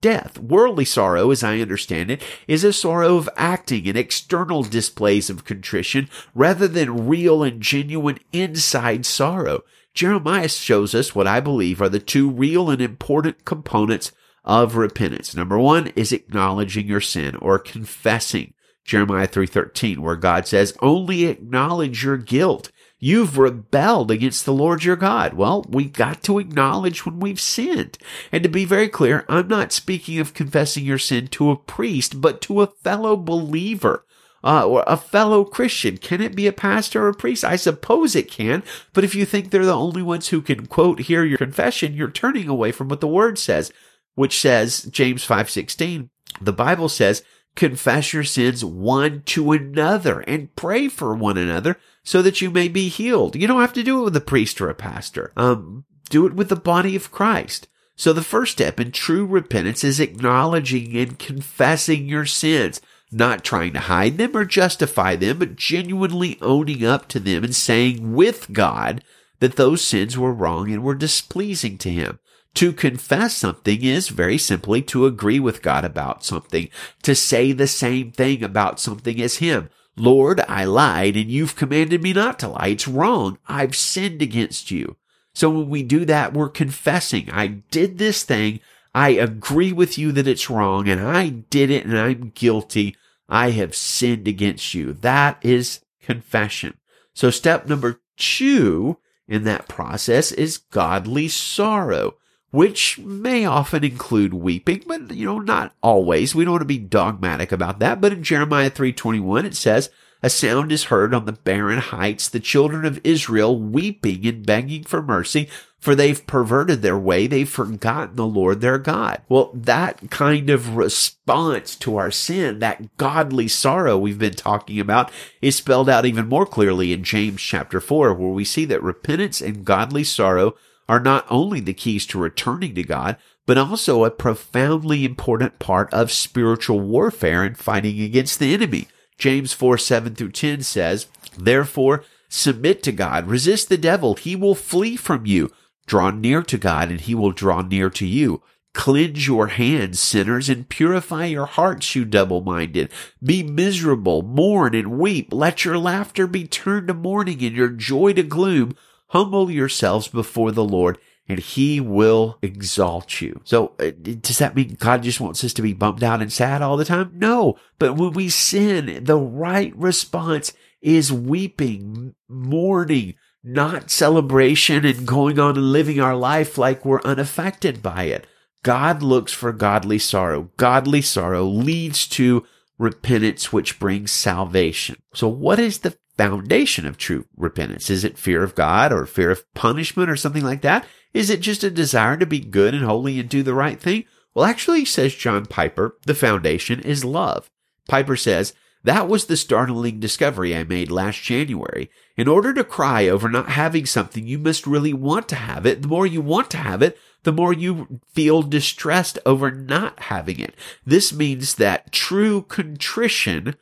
death. 0.00 0.38
Worldly 0.38 0.84
sorrow, 0.84 1.30
as 1.30 1.42
I 1.42 1.60
understand 1.60 2.10
it, 2.10 2.22
is 2.48 2.64
a 2.64 2.72
sorrow 2.72 3.16
of 3.16 3.30
acting 3.36 3.88
and 3.88 3.96
external 3.96 4.62
displays 4.62 5.30
of 5.30 5.44
contrition 5.44 6.08
rather 6.34 6.66
than 6.66 7.06
real 7.06 7.42
and 7.42 7.60
genuine 7.60 8.18
inside 8.32 9.06
sorrow. 9.06 9.62
Jeremiah 9.94 10.48
shows 10.48 10.94
us 10.94 11.14
what 11.14 11.26
I 11.26 11.40
believe 11.40 11.80
are 11.80 11.88
the 11.88 12.00
two 12.00 12.28
real 12.28 12.68
and 12.68 12.82
important 12.82 13.44
components 13.44 14.10
of 14.44 14.76
repentance. 14.76 15.34
Number 15.34 15.58
one 15.58 15.86
is 15.96 16.12
acknowledging 16.12 16.86
your 16.86 17.00
sin 17.00 17.36
or 17.36 17.58
confessing. 17.58 18.54
Jeremiah 18.84 19.26
3:13 19.26 20.02
where 20.02 20.16
God 20.16 20.46
says, 20.46 20.76
"Only 20.82 21.24
acknowledge 21.24 22.04
your 22.04 22.18
guilt 22.18 22.70
You've 22.98 23.36
rebelled 23.36 24.10
against 24.10 24.44
the 24.44 24.52
Lord 24.52 24.84
your 24.84 24.96
God. 24.96 25.34
Well, 25.34 25.64
we 25.68 25.84
got 25.84 26.22
to 26.24 26.38
acknowledge 26.38 27.04
when 27.04 27.20
we've 27.20 27.40
sinned. 27.40 27.98
And 28.32 28.42
to 28.42 28.48
be 28.48 28.64
very 28.64 28.88
clear, 28.88 29.24
I'm 29.28 29.48
not 29.48 29.72
speaking 29.72 30.18
of 30.20 30.34
confessing 30.34 30.84
your 30.84 30.98
sin 30.98 31.26
to 31.28 31.50
a 31.50 31.56
priest, 31.56 32.20
but 32.20 32.40
to 32.42 32.62
a 32.62 32.68
fellow 32.68 33.16
believer. 33.16 34.06
Uh, 34.42 34.66
or 34.66 34.84
a 34.86 34.98
fellow 34.98 35.42
Christian. 35.42 35.96
Can 35.96 36.20
it 36.20 36.36
be 36.36 36.46
a 36.46 36.52
pastor 36.52 37.04
or 37.04 37.08
a 37.08 37.14
priest? 37.14 37.44
I 37.44 37.56
suppose 37.56 38.14
it 38.14 38.30
can. 38.30 38.62
But 38.92 39.02
if 39.02 39.14
you 39.14 39.24
think 39.24 39.50
they're 39.50 39.64
the 39.64 39.72
only 39.72 40.02
ones 40.02 40.28
who 40.28 40.42
can 40.42 40.66
quote 40.66 41.00
hear 41.00 41.24
your 41.24 41.38
confession, 41.38 41.94
you're 41.94 42.10
turning 42.10 42.46
away 42.46 42.70
from 42.70 42.90
what 42.90 43.00
the 43.00 43.08
word 43.08 43.38
says, 43.38 43.72
which 44.16 44.38
says, 44.38 44.82
James 44.82 45.26
5:16, 45.26 46.10
the 46.42 46.52
Bible 46.52 46.90
says, 46.90 47.22
confess 47.54 48.12
your 48.12 48.24
sins 48.24 48.64
one 48.64 49.22
to 49.26 49.52
another 49.52 50.20
and 50.20 50.54
pray 50.56 50.88
for 50.88 51.14
one 51.14 51.38
another 51.38 51.78
so 52.02 52.20
that 52.22 52.40
you 52.40 52.50
may 52.50 52.68
be 52.68 52.88
healed. 52.88 53.36
You 53.36 53.46
don't 53.46 53.60
have 53.60 53.72
to 53.74 53.82
do 53.82 54.00
it 54.00 54.04
with 54.04 54.16
a 54.16 54.20
priest 54.20 54.60
or 54.60 54.68
a 54.68 54.74
pastor. 54.74 55.32
Um, 55.36 55.84
do 56.10 56.26
it 56.26 56.34
with 56.34 56.48
the 56.48 56.56
body 56.56 56.96
of 56.96 57.10
Christ. 57.10 57.68
So 57.96 58.12
the 58.12 58.22
first 58.22 58.52
step 58.52 58.80
in 58.80 58.90
true 58.90 59.24
repentance 59.24 59.84
is 59.84 60.00
acknowledging 60.00 60.96
and 60.96 61.18
confessing 61.18 62.06
your 62.08 62.26
sins, 62.26 62.80
not 63.12 63.44
trying 63.44 63.72
to 63.74 63.80
hide 63.80 64.18
them 64.18 64.36
or 64.36 64.44
justify 64.44 65.14
them, 65.14 65.38
but 65.38 65.56
genuinely 65.56 66.38
owning 66.42 66.84
up 66.84 67.08
to 67.08 67.20
them 67.20 67.44
and 67.44 67.54
saying 67.54 68.14
with 68.14 68.52
God 68.52 69.04
that 69.38 69.56
those 69.56 69.82
sins 69.82 70.18
were 70.18 70.32
wrong 70.32 70.72
and 70.72 70.82
were 70.82 70.94
displeasing 70.94 71.78
to 71.78 71.90
him. 71.90 72.18
To 72.54 72.72
confess 72.72 73.36
something 73.36 73.82
is 73.82 74.08
very 74.08 74.38
simply 74.38 74.80
to 74.82 75.06
agree 75.06 75.40
with 75.40 75.62
God 75.62 75.84
about 75.84 76.24
something, 76.24 76.68
to 77.02 77.14
say 77.14 77.52
the 77.52 77.66
same 77.66 78.12
thing 78.12 78.44
about 78.44 78.78
something 78.78 79.20
as 79.20 79.38
Him. 79.38 79.70
Lord, 79.96 80.40
I 80.48 80.64
lied 80.64 81.16
and 81.16 81.30
you've 81.30 81.56
commanded 81.56 82.02
me 82.02 82.12
not 82.12 82.38
to 82.40 82.48
lie. 82.48 82.68
It's 82.68 82.88
wrong. 82.88 83.38
I've 83.48 83.76
sinned 83.76 84.22
against 84.22 84.70
you. 84.70 84.96
So 85.34 85.50
when 85.50 85.68
we 85.68 85.82
do 85.82 86.04
that, 86.04 86.32
we're 86.32 86.48
confessing. 86.48 87.28
I 87.30 87.48
did 87.48 87.98
this 87.98 88.22
thing. 88.22 88.60
I 88.94 89.10
agree 89.10 89.72
with 89.72 89.98
you 89.98 90.12
that 90.12 90.28
it's 90.28 90.48
wrong 90.48 90.88
and 90.88 91.00
I 91.00 91.28
did 91.28 91.70
it 91.70 91.84
and 91.84 91.98
I'm 91.98 92.30
guilty. 92.34 92.96
I 93.28 93.50
have 93.50 93.74
sinned 93.74 94.28
against 94.28 94.74
you. 94.74 94.92
That 94.92 95.38
is 95.42 95.80
confession. 96.00 96.78
So 97.14 97.30
step 97.30 97.66
number 97.66 98.00
two 98.16 98.98
in 99.26 99.42
that 99.44 99.66
process 99.66 100.30
is 100.30 100.58
godly 100.58 101.26
sorrow 101.26 102.14
which 102.54 103.00
may 103.00 103.44
often 103.44 103.82
include 103.82 104.32
weeping, 104.32 104.80
but 104.86 105.10
you 105.10 105.26
know, 105.26 105.40
not 105.40 105.74
always. 105.82 106.36
We 106.36 106.44
don't 106.44 106.52
want 106.52 106.60
to 106.60 106.66
be 106.66 106.78
dogmatic 106.78 107.50
about 107.50 107.80
that. 107.80 108.00
But 108.00 108.12
in 108.12 108.22
Jeremiah 108.22 108.70
3:21 108.70 109.44
it 109.44 109.56
says, 109.56 109.90
"A 110.22 110.30
sound 110.30 110.70
is 110.70 110.84
heard 110.84 111.12
on 111.12 111.24
the 111.24 111.32
barren 111.32 111.80
heights, 111.80 112.28
the 112.28 112.38
children 112.38 112.84
of 112.84 113.00
Israel 113.02 113.58
weeping 113.58 114.24
and 114.24 114.46
begging 114.46 114.84
for 114.84 115.02
mercy, 115.02 115.48
for 115.80 115.96
they've 115.96 116.24
perverted 116.28 116.80
their 116.80 116.96
way, 116.96 117.26
they've 117.26 117.48
forgotten 117.48 118.14
the 118.14 118.24
Lord 118.24 118.60
their 118.60 118.78
God." 118.78 119.20
Well, 119.28 119.50
that 119.52 120.08
kind 120.10 120.48
of 120.48 120.76
response 120.76 121.74
to 121.74 121.96
our 121.96 122.12
sin, 122.12 122.60
that 122.60 122.96
godly 122.96 123.48
sorrow 123.48 123.98
we've 123.98 124.16
been 124.16 124.34
talking 124.34 124.78
about, 124.78 125.10
is 125.42 125.56
spelled 125.56 125.88
out 125.88 126.06
even 126.06 126.28
more 126.28 126.46
clearly 126.46 126.92
in 126.92 127.02
James 127.02 127.42
chapter 127.42 127.80
4, 127.80 128.14
where 128.14 128.30
we 128.30 128.44
see 128.44 128.64
that 128.66 128.80
repentance 128.80 129.40
and 129.40 129.64
godly 129.64 130.04
sorrow 130.04 130.54
are 130.88 131.00
not 131.00 131.26
only 131.30 131.60
the 131.60 131.74
keys 131.74 132.06
to 132.06 132.18
returning 132.18 132.74
to 132.74 132.82
God, 132.82 133.16
but 133.46 133.58
also 133.58 134.04
a 134.04 134.10
profoundly 134.10 135.04
important 135.04 135.58
part 135.58 135.92
of 135.92 136.10
spiritual 136.10 136.80
warfare 136.80 137.42
and 137.42 137.58
fighting 137.58 138.00
against 138.00 138.38
the 138.38 138.54
enemy. 138.54 138.88
James 139.18 139.52
4 139.52 139.78
7 139.78 140.14
through 140.14 140.32
10 140.32 140.62
says, 140.62 141.06
Therefore, 141.38 142.04
submit 142.28 142.82
to 142.82 142.92
God, 142.92 143.26
resist 143.26 143.68
the 143.68 143.76
devil, 143.76 144.14
he 144.14 144.34
will 144.36 144.54
flee 144.54 144.96
from 144.96 145.26
you. 145.26 145.50
Draw 145.86 146.10
near 146.10 146.42
to 146.42 146.58
God, 146.58 146.90
and 146.90 147.00
he 147.00 147.14
will 147.14 147.32
draw 147.32 147.60
near 147.60 147.90
to 147.90 148.06
you. 148.06 148.42
Cleanse 148.72 149.28
your 149.28 149.48
hands, 149.48 150.00
sinners, 150.00 150.48
and 150.48 150.68
purify 150.68 151.26
your 151.26 151.46
hearts, 151.46 151.94
you 151.94 152.04
double 152.04 152.40
minded. 152.40 152.90
Be 153.22 153.44
miserable, 153.44 154.22
mourn 154.22 154.74
and 154.74 154.98
weep. 154.98 155.32
Let 155.32 155.64
your 155.64 155.78
laughter 155.78 156.26
be 156.26 156.44
turned 156.46 156.88
to 156.88 156.94
mourning 156.94 157.44
and 157.44 157.54
your 157.54 157.68
joy 157.68 158.14
to 158.14 158.24
gloom. 158.24 158.76
Humble 159.08 159.50
yourselves 159.50 160.08
before 160.08 160.52
the 160.52 160.64
Lord 160.64 160.98
and 161.26 161.38
he 161.38 161.80
will 161.80 162.38
exalt 162.42 163.20
you. 163.20 163.40
So 163.44 163.72
uh, 163.80 163.92
does 164.20 164.38
that 164.38 164.54
mean 164.54 164.76
God 164.78 165.02
just 165.02 165.20
wants 165.20 165.42
us 165.42 165.54
to 165.54 165.62
be 165.62 165.72
bummed 165.72 166.04
out 166.04 166.20
and 166.20 166.32
sad 166.32 166.60
all 166.60 166.76
the 166.76 166.84
time? 166.84 167.12
No. 167.14 167.56
But 167.78 167.94
when 167.94 168.12
we 168.12 168.28
sin, 168.28 169.04
the 169.04 169.16
right 169.16 169.74
response 169.76 170.52
is 170.82 171.12
weeping, 171.12 172.14
mourning, 172.28 173.14
not 173.42 173.90
celebration 173.90 174.84
and 174.84 175.06
going 175.06 175.38
on 175.38 175.56
and 175.56 175.72
living 175.72 176.00
our 176.00 176.16
life 176.16 176.58
like 176.58 176.84
we're 176.84 177.02
unaffected 177.02 177.82
by 177.82 178.04
it. 178.04 178.26
God 178.62 179.02
looks 179.02 179.32
for 179.32 179.52
godly 179.52 179.98
sorrow. 179.98 180.50
Godly 180.56 181.02
sorrow 181.02 181.44
leads 181.44 182.06
to 182.08 182.44
repentance, 182.78 183.52
which 183.52 183.78
brings 183.78 184.10
salvation. 184.10 184.96
So 185.14 185.28
what 185.28 185.58
is 185.58 185.78
the 185.78 185.96
foundation 186.16 186.86
of 186.86 186.96
true 186.96 187.26
repentance? 187.36 187.90
Is 187.90 188.04
it 188.04 188.18
fear 188.18 188.42
of 188.42 188.54
God 188.54 188.92
or 188.92 189.06
fear 189.06 189.30
of 189.30 189.52
punishment 189.54 190.10
or 190.10 190.16
something 190.16 190.44
like 190.44 190.62
that? 190.62 190.86
Is 191.12 191.30
it 191.30 191.40
just 191.40 191.64
a 191.64 191.70
desire 191.70 192.16
to 192.16 192.26
be 192.26 192.40
good 192.40 192.74
and 192.74 192.84
holy 192.84 193.18
and 193.20 193.28
do 193.28 193.42
the 193.42 193.54
right 193.54 193.80
thing? 193.80 194.04
Well, 194.34 194.44
actually, 194.44 194.84
says 194.84 195.14
John 195.14 195.46
Piper, 195.46 195.96
the 196.06 196.14
foundation 196.14 196.80
is 196.80 197.04
love. 197.04 197.50
Piper 197.88 198.16
says, 198.16 198.52
that 198.84 199.08
was 199.08 199.26
the 199.26 199.36
startling 199.36 199.98
discovery 199.98 200.54
I 200.54 200.64
made 200.64 200.90
last 200.90 201.22
January. 201.22 201.90
In 202.18 202.28
order 202.28 202.52
to 202.52 202.62
cry 202.64 203.08
over 203.08 203.30
not 203.30 203.48
having 203.50 203.86
something, 203.86 204.26
you 204.26 204.38
must 204.38 204.66
really 204.66 204.92
want 204.92 205.26
to 205.30 205.36
have 205.36 205.64
it. 205.64 205.80
The 205.80 205.88
more 205.88 206.06
you 206.06 206.20
want 206.20 206.50
to 206.50 206.58
have 206.58 206.82
it, 206.82 206.98
the 207.22 207.32
more 207.32 207.54
you 207.54 208.00
feel 208.12 208.42
distressed 208.42 209.18
over 209.24 209.50
not 209.50 210.00
having 210.00 210.38
it. 210.38 210.54
This 210.84 211.14
means 211.14 211.54
that 211.54 211.92
true 211.92 212.42
contrition 212.42 213.54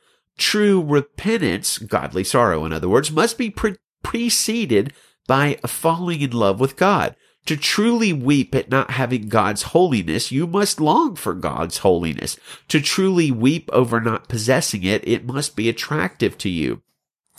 True 0.43 0.83
repentance, 0.83 1.79
godly 1.79 2.25
sorrow, 2.25 2.65
in 2.65 2.73
other 2.73 2.89
words, 2.89 3.13
must 3.13 3.39
be 3.39 3.49
pre- 3.49 3.77
preceded 4.03 4.93
by 5.29 5.61
falling 5.65 6.21
in 6.21 6.33
love 6.33 6.59
with 6.59 6.77
God. 6.77 7.15
To 7.47 7.57
truly 7.57 8.13
weep 8.13 8.53
at 8.53 8.69
not 8.69 8.91
having 8.91 9.29
God's 9.29 9.63
holiness, 9.63 10.33
you 10.33 10.49
must 10.49 10.81
long 10.81 11.15
for 11.15 11.35
God's 11.35 11.79
holiness. 11.79 12.37
To 12.69 12.81
truly 12.81 13.31
weep 13.31 13.71
over 13.73 14.01
not 14.01 14.29
possessing 14.29 14.83
it, 14.83 15.07
it 15.07 15.25
must 15.25 15.55
be 15.55 15.69
attractive 15.69 16.37
to 16.39 16.49
you. 16.49 16.83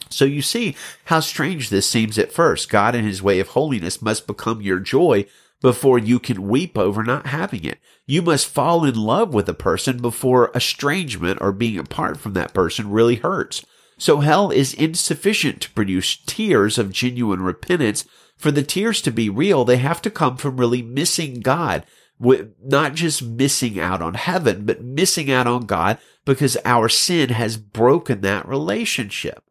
So 0.10 0.24
you 0.24 0.42
see 0.42 0.74
how 1.06 1.20
strange 1.20 1.70
this 1.70 1.88
seems 1.90 2.18
at 2.18 2.32
first. 2.32 2.70
God 2.70 2.96
and 2.96 3.06
his 3.06 3.22
way 3.22 3.42
of 3.42 3.50
holiness 3.50 4.02
must 4.02 4.28
become 4.28 4.62
your 4.62 4.80
joy 4.80 5.26
before 5.64 5.98
you 5.98 6.20
can 6.20 6.50
weep 6.50 6.78
over 6.78 7.04
not 7.04 7.28
having 7.28 7.64
it. 7.64 7.80
You 8.06 8.22
must 8.22 8.50
fall 8.50 8.84
in 8.84 8.96
love 8.96 9.34
with 9.34 9.48
a 9.48 9.54
person 9.54 10.02
before 10.02 10.52
estrangement 10.54 11.40
or 11.42 11.54
being 11.54 11.80
apart 11.80 12.18
from 12.18 12.34
that 12.34 12.54
person 12.54 12.92
really 12.92 13.16
hurts. 13.16 13.66
So 13.98 14.20
hell 14.20 14.52
is 14.52 14.74
insufficient 14.74 15.62
to 15.62 15.72
produce 15.72 16.18
tears 16.18 16.78
of 16.78 16.92
genuine 16.92 17.42
repentance. 17.42 18.04
For 18.36 18.52
the 18.52 18.62
tears 18.62 19.02
to 19.04 19.12
be 19.12 19.30
real, 19.30 19.64
they 19.64 19.78
have 19.78 20.02
to 20.02 20.12
come 20.12 20.36
from 20.36 20.58
really 20.58 20.82
missing 20.82 21.40
God, 21.40 21.86
not 22.20 22.94
just 22.94 23.24
missing 23.24 23.80
out 23.80 24.02
on 24.02 24.16
heaven, 24.16 24.66
but 24.66 24.84
missing 24.84 25.32
out 25.32 25.48
on 25.48 25.66
God 25.66 25.98
because 26.26 26.58
our 26.66 26.90
sin 26.90 27.30
has 27.30 27.56
broken 27.56 28.20
that 28.20 28.46
relationship. 28.46 29.42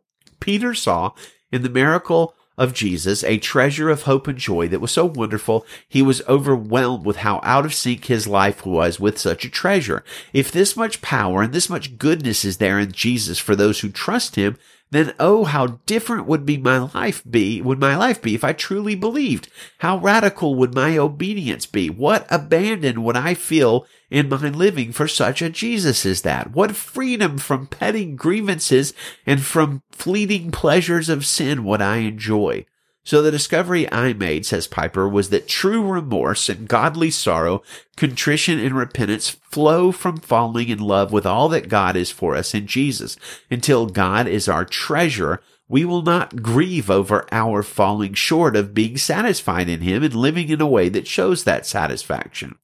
Peter 0.40 0.74
saw 0.74 1.12
in 1.50 1.62
the 1.62 1.70
miracle 1.70 2.34
of 2.58 2.74
Jesus, 2.74 3.24
a 3.24 3.38
treasure 3.38 3.88
of 3.88 4.02
hope 4.02 4.28
and 4.28 4.38
joy 4.38 4.68
that 4.68 4.80
was 4.80 4.90
so 4.90 5.06
wonderful, 5.06 5.66
he 5.88 6.02
was 6.02 6.22
overwhelmed 6.28 7.04
with 7.04 7.18
how 7.18 7.40
out 7.42 7.64
of 7.64 7.74
sync 7.74 8.06
his 8.06 8.26
life 8.26 8.66
was 8.66 9.00
with 9.00 9.18
such 9.18 9.44
a 9.44 9.50
treasure. 9.50 10.04
If 10.32 10.52
this 10.52 10.76
much 10.76 11.00
power 11.00 11.42
and 11.42 11.52
this 11.52 11.70
much 11.70 11.98
goodness 11.98 12.44
is 12.44 12.58
there 12.58 12.78
in 12.78 12.92
Jesus 12.92 13.38
for 13.38 13.56
those 13.56 13.80
who 13.80 13.88
trust 13.88 14.36
him, 14.36 14.58
then 14.92 15.14
oh, 15.18 15.44
how 15.44 15.78
different 15.86 16.26
would 16.26 16.44
be 16.44 16.58
my 16.58 16.78
life 16.78 17.22
be, 17.28 17.62
would 17.62 17.80
my 17.80 17.96
life 17.96 18.20
be 18.20 18.34
if 18.34 18.44
I 18.44 18.52
truly 18.52 18.94
believed? 18.94 19.48
How 19.78 19.96
radical 19.96 20.54
would 20.56 20.74
my 20.74 20.98
obedience 20.98 21.64
be? 21.64 21.88
What 21.88 22.26
abandon 22.30 23.02
would 23.02 23.16
I 23.16 23.32
feel 23.32 23.86
in 24.10 24.28
my 24.28 24.50
living 24.50 24.92
for 24.92 25.08
such 25.08 25.40
a 25.40 25.48
Jesus 25.48 26.04
as 26.04 26.20
that? 26.22 26.52
What 26.52 26.76
freedom 26.76 27.38
from 27.38 27.68
petty 27.68 28.04
grievances 28.04 28.92
and 29.24 29.42
from 29.42 29.82
fleeting 29.90 30.50
pleasures 30.50 31.08
of 31.08 31.24
sin 31.24 31.64
would 31.64 31.80
I 31.80 31.96
enjoy? 31.96 32.66
So 33.04 33.20
the 33.20 33.32
discovery 33.32 33.90
I 33.92 34.12
made, 34.12 34.46
says 34.46 34.68
Piper, 34.68 35.08
was 35.08 35.30
that 35.30 35.48
true 35.48 35.84
remorse 35.84 36.48
and 36.48 36.68
godly 36.68 37.10
sorrow, 37.10 37.62
contrition 37.96 38.60
and 38.60 38.76
repentance 38.76 39.28
flow 39.28 39.90
from 39.90 40.18
falling 40.18 40.68
in 40.68 40.78
love 40.78 41.10
with 41.10 41.26
all 41.26 41.48
that 41.48 41.68
God 41.68 41.96
is 41.96 42.12
for 42.12 42.36
us 42.36 42.54
in 42.54 42.68
Jesus. 42.68 43.16
Until 43.50 43.86
God 43.86 44.28
is 44.28 44.48
our 44.48 44.64
treasure, 44.64 45.42
we 45.68 45.84
will 45.84 46.02
not 46.02 46.42
grieve 46.42 46.90
over 46.90 47.26
our 47.32 47.64
falling 47.64 48.14
short 48.14 48.54
of 48.54 48.74
being 48.74 48.96
satisfied 48.96 49.68
in 49.68 49.80
Him 49.80 50.04
and 50.04 50.14
living 50.14 50.48
in 50.48 50.60
a 50.60 50.66
way 50.66 50.88
that 50.88 51.08
shows 51.08 51.42
that 51.42 51.66
satisfaction. 51.66 52.56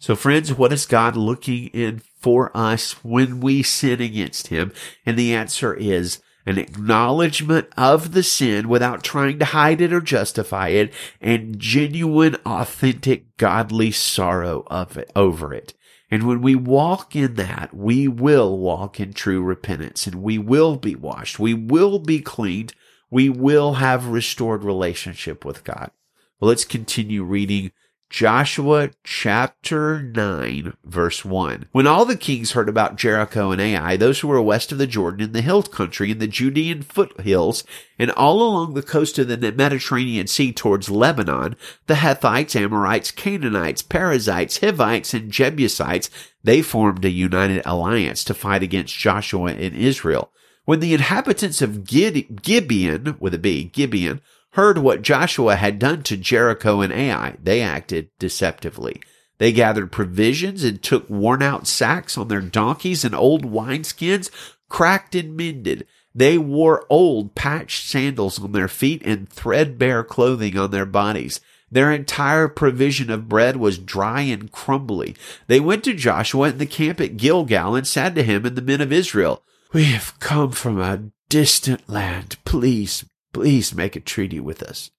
So 0.00 0.16
friends, 0.16 0.52
what 0.52 0.72
is 0.72 0.86
God 0.86 1.14
looking 1.14 1.66
in 1.68 2.02
for 2.18 2.50
us 2.56 3.04
when 3.04 3.38
we 3.38 3.62
sin 3.62 4.00
against 4.00 4.48
Him? 4.48 4.72
And 5.06 5.16
the 5.16 5.32
answer 5.32 5.72
is 5.72 6.20
an 6.44 6.58
acknowledgement 6.58 7.68
of 7.76 8.12
the 8.12 8.22
sin 8.22 8.68
without 8.68 9.02
trying 9.02 9.38
to 9.38 9.44
hide 9.46 9.80
it 9.80 9.92
or 9.92 10.00
justify 10.00 10.68
it, 10.68 10.92
and 11.20 11.58
genuine, 11.58 12.36
authentic, 12.46 13.36
godly 13.36 13.90
sorrow 13.90 14.64
of 14.68 14.96
it, 14.96 15.10
over 15.14 15.54
it. 15.54 15.74
And 16.10 16.26
when 16.26 16.42
we 16.42 16.54
walk 16.54 17.16
in 17.16 17.36
that, 17.36 17.72
we 17.72 18.06
will 18.06 18.58
walk 18.58 19.00
in 19.00 19.14
true 19.14 19.42
repentance 19.42 20.06
and 20.06 20.16
we 20.16 20.36
will 20.36 20.76
be 20.76 20.94
washed. 20.94 21.38
We 21.38 21.54
will 21.54 21.98
be 21.98 22.20
cleaned. 22.20 22.74
We 23.10 23.30
will 23.30 23.74
have 23.74 24.08
restored 24.08 24.62
relationship 24.62 25.42
with 25.42 25.64
God. 25.64 25.90
Well, 26.38 26.50
let's 26.50 26.66
continue 26.66 27.24
reading 27.24 27.72
Joshua 28.12 28.90
chapter 29.04 30.02
9, 30.02 30.74
verse 30.84 31.24
1. 31.24 31.68
When 31.72 31.86
all 31.86 32.04
the 32.04 32.14
kings 32.14 32.52
heard 32.52 32.68
about 32.68 32.96
Jericho 32.96 33.52
and 33.52 33.60
Ai, 33.60 33.96
those 33.96 34.20
who 34.20 34.28
were 34.28 34.42
west 34.42 34.70
of 34.70 34.76
the 34.76 34.86
Jordan 34.86 35.22
in 35.22 35.32
the 35.32 35.40
hill 35.40 35.62
country 35.62 36.10
in 36.10 36.18
the 36.18 36.26
Judean 36.26 36.82
foothills, 36.82 37.64
and 37.98 38.10
all 38.10 38.42
along 38.42 38.74
the 38.74 38.82
coast 38.82 39.18
of 39.18 39.28
the 39.28 39.52
Mediterranean 39.52 40.26
Sea 40.26 40.52
towards 40.52 40.90
Lebanon, 40.90 41.56
the 41.86 41.94
Hethites, 41.94 42.54
Amorites, 42.54 43.10
Canaanites, 43.12 43.80
Perizzites, 43.80 44.60
Hivites, 44.60 45.14
and 45.14 45.32
Jebusites, 45.32 46.10
they 46.44 46.60
formed 46.60 47.06
a 47.06 47.10
united 47.10 47.62
alliance 47.64 48.24
to 48.24 48.34
fight 48.34 48.62
against 48.62 48.94
Joshua 48.94 49.52
and 49.52 49.74
Israel. 49.74 50.30
When 50.66 50.80
the 50.80 50.92
inhabitants 50.92 51.62
of 51.62 51.84
Gibeon, 51.84 53.16
with 53.18 53.32
a 53.32 53.38
B, 53.38 53.64
Gibeon, 53.64 54.20
heard 54.52 54.78
what 54.78 55.02
Joshua 55.02 55.56
had 55.56 55.78
done 55.78 56.02
to 56.04 56.16
Jericho 56.16 56.80
and 56.80 56.92
Ai, 56.92 57.36
they 57.42 57.62
acted 57.62 58.10
deceptively. 58.18 59.00
They 59.38 59.52
gathered 59.52 59.90
provisions 59.90 60.62
and 60.62 60.82
took 60.82 61.08
worn 61.08 61.42
out 61.42 61.66
sacks 61.66 62.16
on 62.16 62.28
their 62.28 62.40
donkeys 62.40 63.04
and 63.04 63.14
old 63.14 63.44
wineskins, 63.44 64.30
cracked 64.68 65.14
and 65.14 65.36
mended. 65.36 65.86
They 66.14 66.38
wore 66.38 66.86
old 66.90 67.34
patched 67.34 67.88
sandals 67.88 68.38
on 68.38 68.52
their 68.52 68.68
feet 68.68 69.02
and 69.04 69.28
threadbare 69.28 70.04
clothing 70.04 70.56
on 70.58 70.70
their 70.70 70.86
bodies. 70.86 71.40
Their 71.70 71.90
entire 71.90 72.48
provision 72.48 73.10
of 73.10 73.30
bread 73.30 73.56
was 73.56 73.78
dry 73.78 74.20
and 74.20 74.52
crumbly. 74.52 75.16
They 75.46 75.58
went 75.58 75.84
to 75.84 75.94
Joshua 75.94 76.50
in 76.50 76.58
the 76.58 76.66
camp 76.66 77.00
at 77.00 77.16
Gilgal 77.16 77.74
and 77.74 77.86
said 77.86 78.14
to 78.14 78.22
him 78.22 78.44
and 78.44 78.54
the 78.54 78.62
men 78.62 78.82
of 78.82 78.92
Israel, 78.92 79.42
We 79.72 79.84
have 79.84 80.20
come 80.20 80.50
from 80.50 80.78
a 80.78 81.04
distant 81.30 81.88
land. 81.88 82.36
Please 82.44 83.06
Please 83.32 83.74
make 83.74 83.96
a 83.96 84.00
treaty 84.00 84.40
with 84.40 84.62
us. 84.62 84.90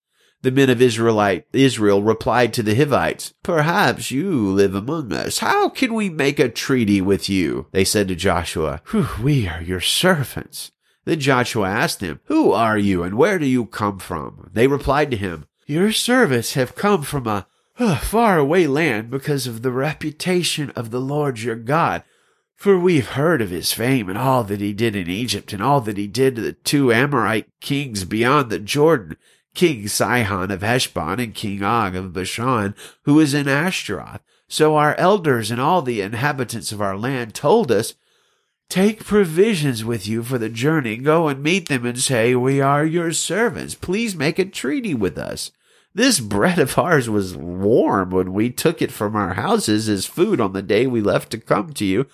The 0.43 0.51
men 0.51 0.69
of 0.69 0.81
Israelite 0.81 1.47
Israel 1.53 2.03
replied 2.03 2.53
to 2.53 2.63
the 2.63 2.75
Hivites, 2.75 3.33
Perhaps 3.43 4.11
you 4.11 4.51
live 4.51 4.75
among 4.75 5.13
us. 5.13 5.39
How 5.39 5.69
can 5.69 5.93
we 5.93 6.09
make 6.09 6.37
a 6.37 6.49
treaty 6.49 6.99
with 6.99 7.29
you? 7.29 7.67
They 7.71 7.85
said 7.85 8.09
to 8.09 8.15
Joshua, 8.15 8.81
We 9.21 9.47
are 9.47 9.61
your 9.61 9.79
servants. 9.79 10.71
Then 11.05 11.21
Joshua 11.21 11.69
asked 11.69 12.01
them, 12.01 12.19
Who 12.25 12.51
are 12.51 12.77
you 12.77 13.03
and 13.03 13.15
where 13.15 13.39
do 13.39 13.45
you 13.45 13.65
come 13.65 13.99
from? 13.99 14.49
They 14.51 14.67
replied 14.67 15.11
to 15.11 15.17
him, 15.17 15.45
Your 15.65 15.93
servants 15.93 16.55
have 16.55 16.75
come 16.75 17.03
from 17.03 17.25
a 17.25 17.45
far 18.01 18.37
away 18.37 18.67
land 18.67 19.09
because 19.09 19.47
of 19.47 19.61
the 19.61 19.71
reputation 19.71 20.71
of 20.71 20.91
the 20.91 21.01
Lord 21.01 21.39
your 21.39 21.55
God 21.55 22.03
for 22.63 22.80
we've 22.80 23.10
heard 23.10 23.41
of 23.41 23.49
his 23.49 23.73
fame 23.73 24.08
and 24.08 24.17
all 24.17 24.41
that 24.45 24.62
he 24.62 24.71
did 24.71 24.95
in 24.95 25.10
Egypt 25.10 25.52
and 25.52 25.62
all 25.62 25.82
that 25.82 25.97
he 25.97 26.08
did 26.08 26.38
to 26.38 26.41
the 26.41 26.54
two 26.54 26.93
Amorite 26.93 27.49
kings 27.60 28.06
beyond 28.06 28.49
the 28.49 28.58
Jordan, 28.58 29.17
King 29.54 29.89
Sihon 29.89 30.49
of 30.49 30.62
Heshbon 30.62 31.19
and 31.19 31.36
King 31.36 31.62
Og 31.62 31.93
of 31.93 32.13
Bashan, 32.13 32.73
who 33.02 33.19
is 33.19 33.34
in 33.34 33.49
Ashtaroth. 33.49 34.21
So 34.47 34.78
our 34.78 34.95
elders 34.95 35.52
and 35.52 35.60
all 35.60 35.82
the 35.82 35.99
inhabitants 35.99 36.71
of 36.71 36.80
our 36.80 36.97
land 36.97 37.36
told 37.36 37.69
us, 37.69 37.95
Take 38.69 39.04
provisions 39.04 39.84
with 39.84 40.08
you 40.08 40.23
for 40.23 40.38
the 40.38 40.47
journey. 40.47 40.95
Go 40.95 41.28
and 41.28 41.43
meet 41.43 41.67
them 41.67 41.86
and 41.86 41.99
say, 41.99 42.34
We 42.34 42.62
are 42.62 42.86
your 42.86 43.12
servants. 43.12 43.76
Please 43.76 44.15
make 44.15 44.39
a 44.39 44.45
treaty 44.45 44.93
with 44.93 45.17
us. 45.17 45.52
This 45.93 46.21
bread 46.21 46.60
of 46.60 46.78
ours 46.78 47.10
was 47.10 47.36
warm 47.36 48.12
when 48.12 48.32
we 48.32 48.49
took 48.49 48.82
it 48.82 48.93
from 48.93 49.17
our 49.17 49.34
houses 49.34 49.89
as 49.89 50.06
food 50.06 50.39
on 50.39 50.54
the 50.54 50.62
day 50.62 50.88
we 50.88 51.02
left 51.02 51.30
to 51.32 51.38
come 51.38 51.73
to 51.73 51.84
you. 51.84 52.08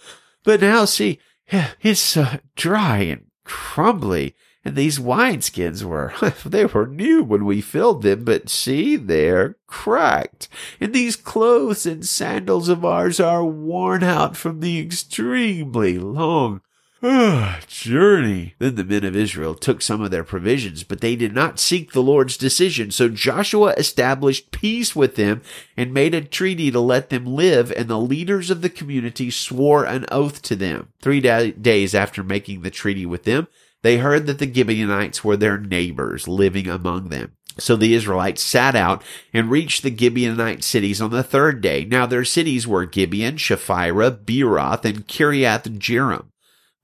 But 0.50 0.62
now 0.62 0.86
see, 0.86 1.20
it's 1.84 2.18
uh, 2.18 2.40
dry 2.56 3.02
and 3.02 3.26
crumbly, 3.46 4.36
and 4.66 4.76
these 4.76 4.98
wineskins 4.98 5.84
were, 5.84 6.12
they 6.44 6.66
were 6.66 6.88
new 6.88 7.22
when 7.22 7.46
we 7.46 7.62
filled 7.62 8.02
them, 8.02 8.24
but 8.24 8.50
see, 8.50 8.96
they're 8.96 9.58
cracked. 9.68 10.50
And 10.82 10.92
these 10.92 11.16
clothes 11.16 11.86
and 11.86 12.04
sandals 12.04 12.68
of 12.68 12.84
ours 12.84 13.20
are 13.20 13.46
worn 13.46 14.04
out 14.04 14.36
from 14.36 14.60
the 14.60 14.80
extremely 14.80 16.00
long 16.00 16.62
journey. 17.68 18.56
Then 18.60 18.76
the 18.76 18.84
men 18.84 19.06
of 19.06 19.16
Israel 19.16 19.56
took 19.56 19.82
some 19.82 20.02
of 20.02 20.12
their 20.12 20.26
provisions, 20.26 20.84
but 20.84 21.00
they 21.00 21.16
did 21.16 21.34
not 21.34 21.58
seek 21.58 21.94
the 21.94 22.04
Lord's 22.04 22.36
decision. 22.36 22.92
So 22.92 23.08
Joshua 23.08 23.74
established 23.78 24.52
peace 24.52 24.96
with 24.98 25.16
them 25.16 25.42
and 25.78 25.94
made 25.94 26.14
a 26.14 26.22
treaty 26.22 26.70
to 26.72 26.80
let 26.82 27.10
them 27.10 27.26
live, 27.26 27.72
and 27.72 27.88
the 27.88 28.00
leaders 28.00 28.50
of 28.50 28.62
the 28.62 28.70
community 28.70 29.32
swore 29.32 29.86
an 29.86 30.06
oath 30.12 30.42
to 30.44 30.58
them. 30.58 30.90
Three 31.02 31.22
da- 31.22 31.52
days 31.52 31.96
after 31.96 32.22
making 32.22 32.62
the 32.62 32.70
treaty 32.70 33.06
with 33.06 33.24
them, 33.24 33.48
they 33.82 33.98
heard 33.98 34.26
that 34.26 34.40
the 34.40 34.54
Gibeonites 34.54 35.24
were 35.24 35.38
their 35.38 35.58
neighbors 35.58 36.28
living 36.28 36.68
among 36.68 37.10
them. 37.10 37.32
So 37.58 37.78
the 37.78 37.94
Israelites 37.94 38.42
sat 38.42 38.76
out 38.76 39.04
and 39.34 39.50
reached 39.50 39.84
the 39.84 39.92
Gibeonite 39.92 40.64
cities 40.64 41.02
on 41.02 41.12
the 41.12 41.24
third 41.24 41.62
day. 41.62 41.86
Now 41.86 42.06
their 42.06 42.26
cities 42.26 42.68
were 42.68 42.86
Gibeon, 42.86 43.38
Chephirah, 43.38 44.24
Beeroth, 44.26 44.84
and 44.84 45.08
Kiriath 45.08 45.64
Jearim. 45.78 46.26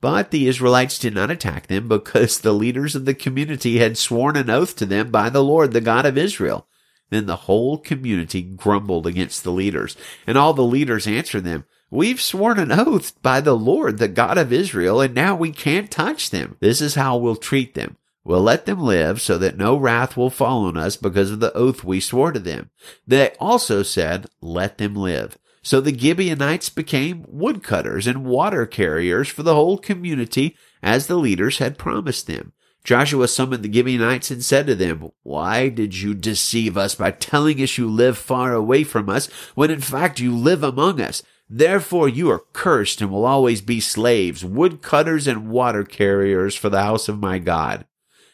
But 0.05 0.29
the 0.29 0.47
Israelites 0.47 0.99
did 0.99 1.15
not 1.15 1.31
attack 1.31 1.65
them 1.65 1.87
because 1.87 2.37
the 2.37 2.53
leaders 2.53 2.93
of 2.93 3.05
the 3.05 3.15
community 3.15 3.79
had 3.79 3.97
sworn 3.97 4.37
an 4.37 4.51
oath 4.51 4.75
to 4.75 4.85
them 4.85 5.09
by 5.09 5.31
the 5.31 5.43
Lord, 5.43 5.71
the 5.71 5.81
God 5.81 6.05
of 6.05 6.15
Israel. 6.15 6.67
Then 7.09 7.25
the 7.25 7.47
whole 7.47 7.79
community 7.79 8.43
grumbled 8.43 9.07
against 9.07 9.43
the 9.43 9.51
leaders, 9.51 9.97
and 10.27 10.37
all 10.37 10.53
the 10.53 10.61
leaders 10.61 11.07
answered 11.07 11.43
them, 11.43 11.65
We've 11.89 12.21
sworn 12.21 12.59
an 12.59 12.71
oath 12.71 13.19
by 13.23 13.41
the 13.41 13.57
Lord, 13.57 13.97
the 13.97 14.07
God 14.07 14.37
of 14.37 14.53
Israel, 14.53 15.01
and 15.01 15.15
now 15.15 15.35
we 15.35 15.51
can't 15.51 15.89
touch 15.89 16.29
them. 16.29 16.57
This 16.59 16.81
is 16.81 16.93
how 16.93 17.17
we'll 17.17 17.35
treat 17.35 17.73
them. 17.73 17.97
We'll 18.23 18.43
let 18.43 18.67
them 18.67 18.81
live 18.81 19.19
so 19.21 19.39
that 19.39 19.57
no 19.57 19.75
wrath 19.75 20.15
will 20.15 20.29
fall 20.29 20.65
on 20.65 20.77
us 20.77 20.97
because 20.97 21.31
of 21.31 21.39
the 21.39 21.53
oath 21.55 21.83
we 21.83 21.99
swore 21.99 22.31
to 22.31 22.39
them. 22.39 22.69
They 23.07 23.31
also 23.39 23.81
said, 23.81 24.27
Let 24.39 24.77
them 24.77 24.93
live. 24.93 25.39
So 25.65 25.81
the 25.81 25.97
Gibeonites 25.97 26.69
became 26.69 27.25
woodcutters 27.27 28.05
and 28.05 28.23
water 28.23 28.67
carriers 28.67 29.29
for 29.29 29.41
the 29.41 29.55
whole 29.55 29.79
community 29.79 30.55
as 30.83 31.07
the 31.07 31.15
leaders 31.15 31.57
had 31.57 31.79
promised 31.79 32.27
them. 32.27 32.53
Joshua 32.83 33.27
summoned 33.27 33.63
the 33.63 33.73
Gibeonites 33.73 34.29
and 34.29 34.45
said 34.45 34.67
to 34.67 34.75
them, 34.75 35.09
Why 35.23 35.69
did 35.69 35.95
you 35.95 36.13
deceive 36.13 36.77
us 36.77 36.93
by 36.93 37.09
telling 37.09 37.59
us 37.63 37.79
you 37.79 37.89
live 37.89 38.15
far 38.15 38.53
away 38.53 38.83
from 38.83 39.09
us 39.09 39.25
when 39.55 39.71
in 39.71 39.81
fact 39.81 40.19
you 40.19 40.35
live 40.37 40.63
among 40.63 41.01
us? 41.01 41.23
Therefore 41.49 42.07
you 42.07 42.29
are 42.29 42.43
cursed 42.53 43.01
and 43.01 43.09
will 43.09 43.25
always 43.25 43.61
be 43.61 43.79
slaves, 43.79 44.45
woodcutters 44.45 45.25
and 45.25 45.49
water 45.49 45.83
carriers 45.83 46.53
for 46.53 46.69
the 46.69 46.83
house 46.83 47.09
of 47.09 47.19
my 47.19 47.39
God. 47.39 47.87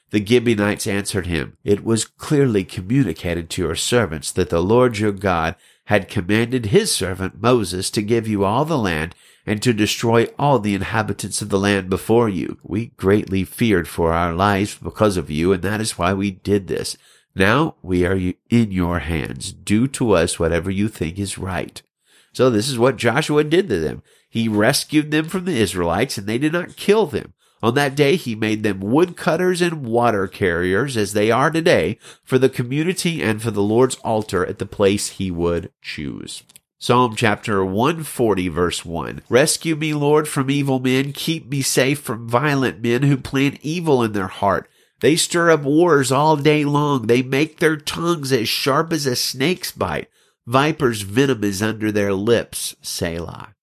The 0.10 0.26
Gibeonites 0.26 0.86
answered 0.86 1.28
him, 1.28 1.56
It 1.64 1.86
was 1.86 2.04
clearly 2.04 2.66
communicated 2.66 3.50
to 3.52 3.62
your 3.62 3.76
servants 3.76 4.34
that 4.34 4.50
the 4.50 4.62
Lord 4.62 4.98
your 4.98 5.14
God 5.14 5.56
had 5.92 6.08
commanded 6.08 6.68
his 6.68 6.90
servant 6.90 7.42
Moses 7.42 7.90
to 7.90 8.02
give 8.02 8.26
you 8.26 8.46
all 8.46 8.64
the 8.64 8.78
land 8.78 9.14
and 9.46 9.62
to 9.62 9.74
destroy 9.74 10.24
all 10.40 10.58
the 10.58 10.74
inhabitants 10.74 11.42
of 11.42 11.50
the 11.50 11.60
land 11.60 11.90
before 11.90 12.30
you. 12.30 12.58
We 12.64 12.94
greatly 12.96 13.44
feared 13.44 13.90
for 13.90 14.14
our 14.14 14.32
lives 14.32 14.78
because 14.82 15.18
of 15.18 15.30
you, 15.30 15.52
and 15.52 15.62
that 15.64 15.82
is 15.82 15.98
why 15.98 16.14
we 16.14 16.32
did 16.32 16.70
this. 16.70 16.96
Now 17.36 17.76
we 17.82 18.06
are 18.06 18.16
in 18.50 18.72
your 18.72 19.00
hands. 19.00 19.52
Do 19.52 19.86
to 19.90 20.12
us 20.12 20.40
whatever 20.40 20.72
you 20.72 20.88
think 20.88 21.20
is 21.20 21.38
right. 21.38 21.82
So 22.32 22.50
this 22.50 22.70
is 22.70 22.80
what 22.80 22.96
Joshua 22.96 23.44
did 23.44 23.68
to 23.68 23.78
them. 23.82 24.02
He 24.30 24.48
rescued 24.48 25.12
them 25.12 25.28
from 25.28 25.44
the 25.44 25.60
Israelites, 25.60 26.18
and 26.18 26.26
they 26.26 26.38
did 26.38 26.54
not 26.54 26.78
kill 26.78 27.06
them. 27.06 27.34
On 27.64 27.76
that 27.76 27.96
day, 27.96 28.16
he 28.16 28.36
made 28.36 28.64
them 28.64 28.80
woodcutters 28.80 29.62
and 29.62 29.86
water 29.86 30.28
carriers, 30.28 30.98
as 30.98 31.14
they 31.14 31.30
are 31.30 31.52
today, 31.52 32.00
for 32.24 32.40
the 32.40 32.50
community 32.50 33.22
and 33.22 33.42
for 33.42 33.52
the 33.52 33.62
Lord's 33.62 33.96
altar 33.98 34.46
at 34.46 34.58
the 34.58 34.66
place 34.66 35.10
he 35.10 35.30
would 35.30 35.72
choose. 35.82 36.44
Psalm 36.80 37.16
chapter 37.16 37.64
140 37.64 38.48
verse 38.48 38.84
1. 38.84 39.22
Rescue 39.30 39.76
me, 39.76 39.94
Lord, 39.94 40.28
from 40.28 40.50
evil 40.50 40.80
men. 40.80 41.14
Keep 41.14 41.48
me 41.48 41.62
safe 41.62 42.00
from 42.00 42.28
violent 42.28 42.82
men 42.82 43.04
who 43.04 43.18
plan 43.18 43.60
evil 43.62 44.02
in 44.02 44.14
their 44.14 44.26
heart. 44.26 44.68
They 45.00 45.16
stir 45.16 45.52
up 45.52 45.62
wars 45.62 46.12
all 46.12 46.36
day 46.38 46.66
long. 46.66 47.06
They 47.06 47.22
make 47.22 47.60
their 47.60 47.78
tongues 47.78 48.32
as 48.32 48.50
sharp 48.50 48.92
as 48.94 49.06
a 49.06 49.16
snake's 49.16 49.72
bite. 49.72 50.10
Viper's 50.48 51.02
venom 51.02 51.44
is 51.44 51.62
under 51.62 51.92
their 51.92 52.14
lips. 52.14 52.76
Selah. 52.82 53.54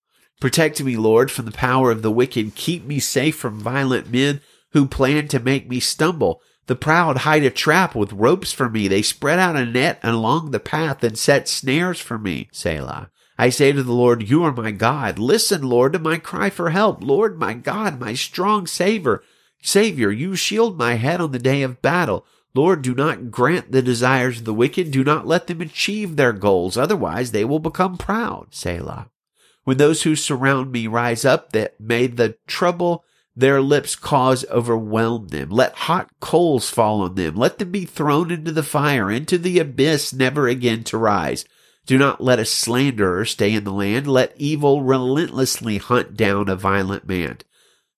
Protect 0.41 0.83
me, 0.83 0.97
Lord, 0.97 1.31
from 1.31 1.47
the 1.47 1.53
power 1.53 1.91
of 1.91 2.03
the 2.03 2.13
wicked. 2.13 2.55
Keep 2.55 2.85
me 2.85 3.01
safe 3.01 3.37
from 3.37 3.59
violent 3.59 4.13
men 4.13 4.41
who 4.73 4.87
plan 4.87 5.27
to 5.29 5.41
make 5.41 5.69
me 5.69 5.81
stumble. 5.81 6.41
The 6.67 6.77
proud 6.77 7.19
hide 7.19 7.43
a 7.45 7.51
trap 7.51 7.95
with 7.95 8.13
ropes 8.13 8.53
for 8.53 8.69
me. 8.69 8.89
They 8.89 9.03
spread 9.03 9.39
out 9.39 9.57
a 9.57 9.65
net 9.65 9.99
along 10.03 10.51
the 10.51 10.61
path 10.61 11.03
and 11.03 11.19
set 11.19 11.49
snares 11.49 11.99
for 11.99 12.19
me. 12.19 12.49
Selah. 12.53 13.11
I 13.39 13.49
say 13.49 13.73
to 13.73 13.83
the 13.83 13.93
Lord, 13.93 14.29
You 14.29 14.45
are 14.45 14.53
my 14.53 14.71
God. 14.71 15.19
Listen, 15.19 15.63
Lord, 15.63 15.95
to 15.95 15.99
my 15.99 16.19
cry 16.19 16.51
for 16.51 16.71
help. 16.71 17.03
Lord, 17.03 17.39
my 17.39 17.55
God, 17.55 17.99
my 17.99 18.15
strong 18.15 18.67
Savior. 18.67 19.23
Savior, 19.63 20.11
you 20.11 20.37
shield 20.37 20.79
my 20.79 20.95
head 20.95 21.21
on 21.21 21.33
the 21.33 21.39
day 21.39 21.63
of 21.63 21.83
battle. 21.83 22.27
Lord, 22.55 22.83
do 22.83 22.95
not 22.95 23.31
grant 23.31 23.73
the 23.73 23.83
desires 23.83 24.39
of 24.39 24.45
the 24.45 24.55
wicked. 24.55 24.91
Do 24.91 25.03
not 25.03 25.27
let 25.27 25.47
them 25.47 25.61
achieve 25.61 26.17
their 26.17 26.33
goals. 26.33 26.77
Otherwise, 26.77 27.33
they 27.33 27.45
will 27.45 27.61
become 27.61 27.97
proud. 27.97 28.49
Selah. 28.55 29.09
When 29.69 29.77
those 29.77 30.05
who 30.05 30.17
surround 30.17 30.73
me 30.73 30.87
rise 30.87 31.27
up, 31.27 31.53
that 31.53 31.79
may 31.79 32.07
the 32.07 32.39
trouble 32.47 33.05
their 33.37 33.61
lips 33.61 33.97
cause 33.97 34.47
overwhelm 34.49 35.29
them. 35.29 35.51
Let 35.51 35.75
hot 35.75 36.09
coals 36.21 36.71
fall 36.71 37.03
on 37.03 37.17
them. 37.17 37.37
Let 37.37 37.59
them 37.59 37.71
be 37.71 37.85
thrown 37.85 38.31
into 38.31 38.51
the 38.51 38.63
fire, 38.63 39.11
into 39.11 39.37
the 39.37 39.59
abyss, 39.59 40.15
never 40.15 40.49
again 40.49 40.85
to 40.85 40.97
rise. 40.97 41.45
Do 41.85 41.99
not 41.99 42.23
let 42.23 42.39
a 42.39 42.47
slanderer 42.47 43.27
stay 43.27 43.53
in 43.53 43.65
the 43.65 43.73
land. 43.75 44.07
Let 44.07 44.33
evil 44.39 44.83
relentlessly 44.83 45.77
hunt 45.77 46.17
down 46.17 46.49
a 46.49 46.57
violent 46.57 47.07
man. 47.07 47.37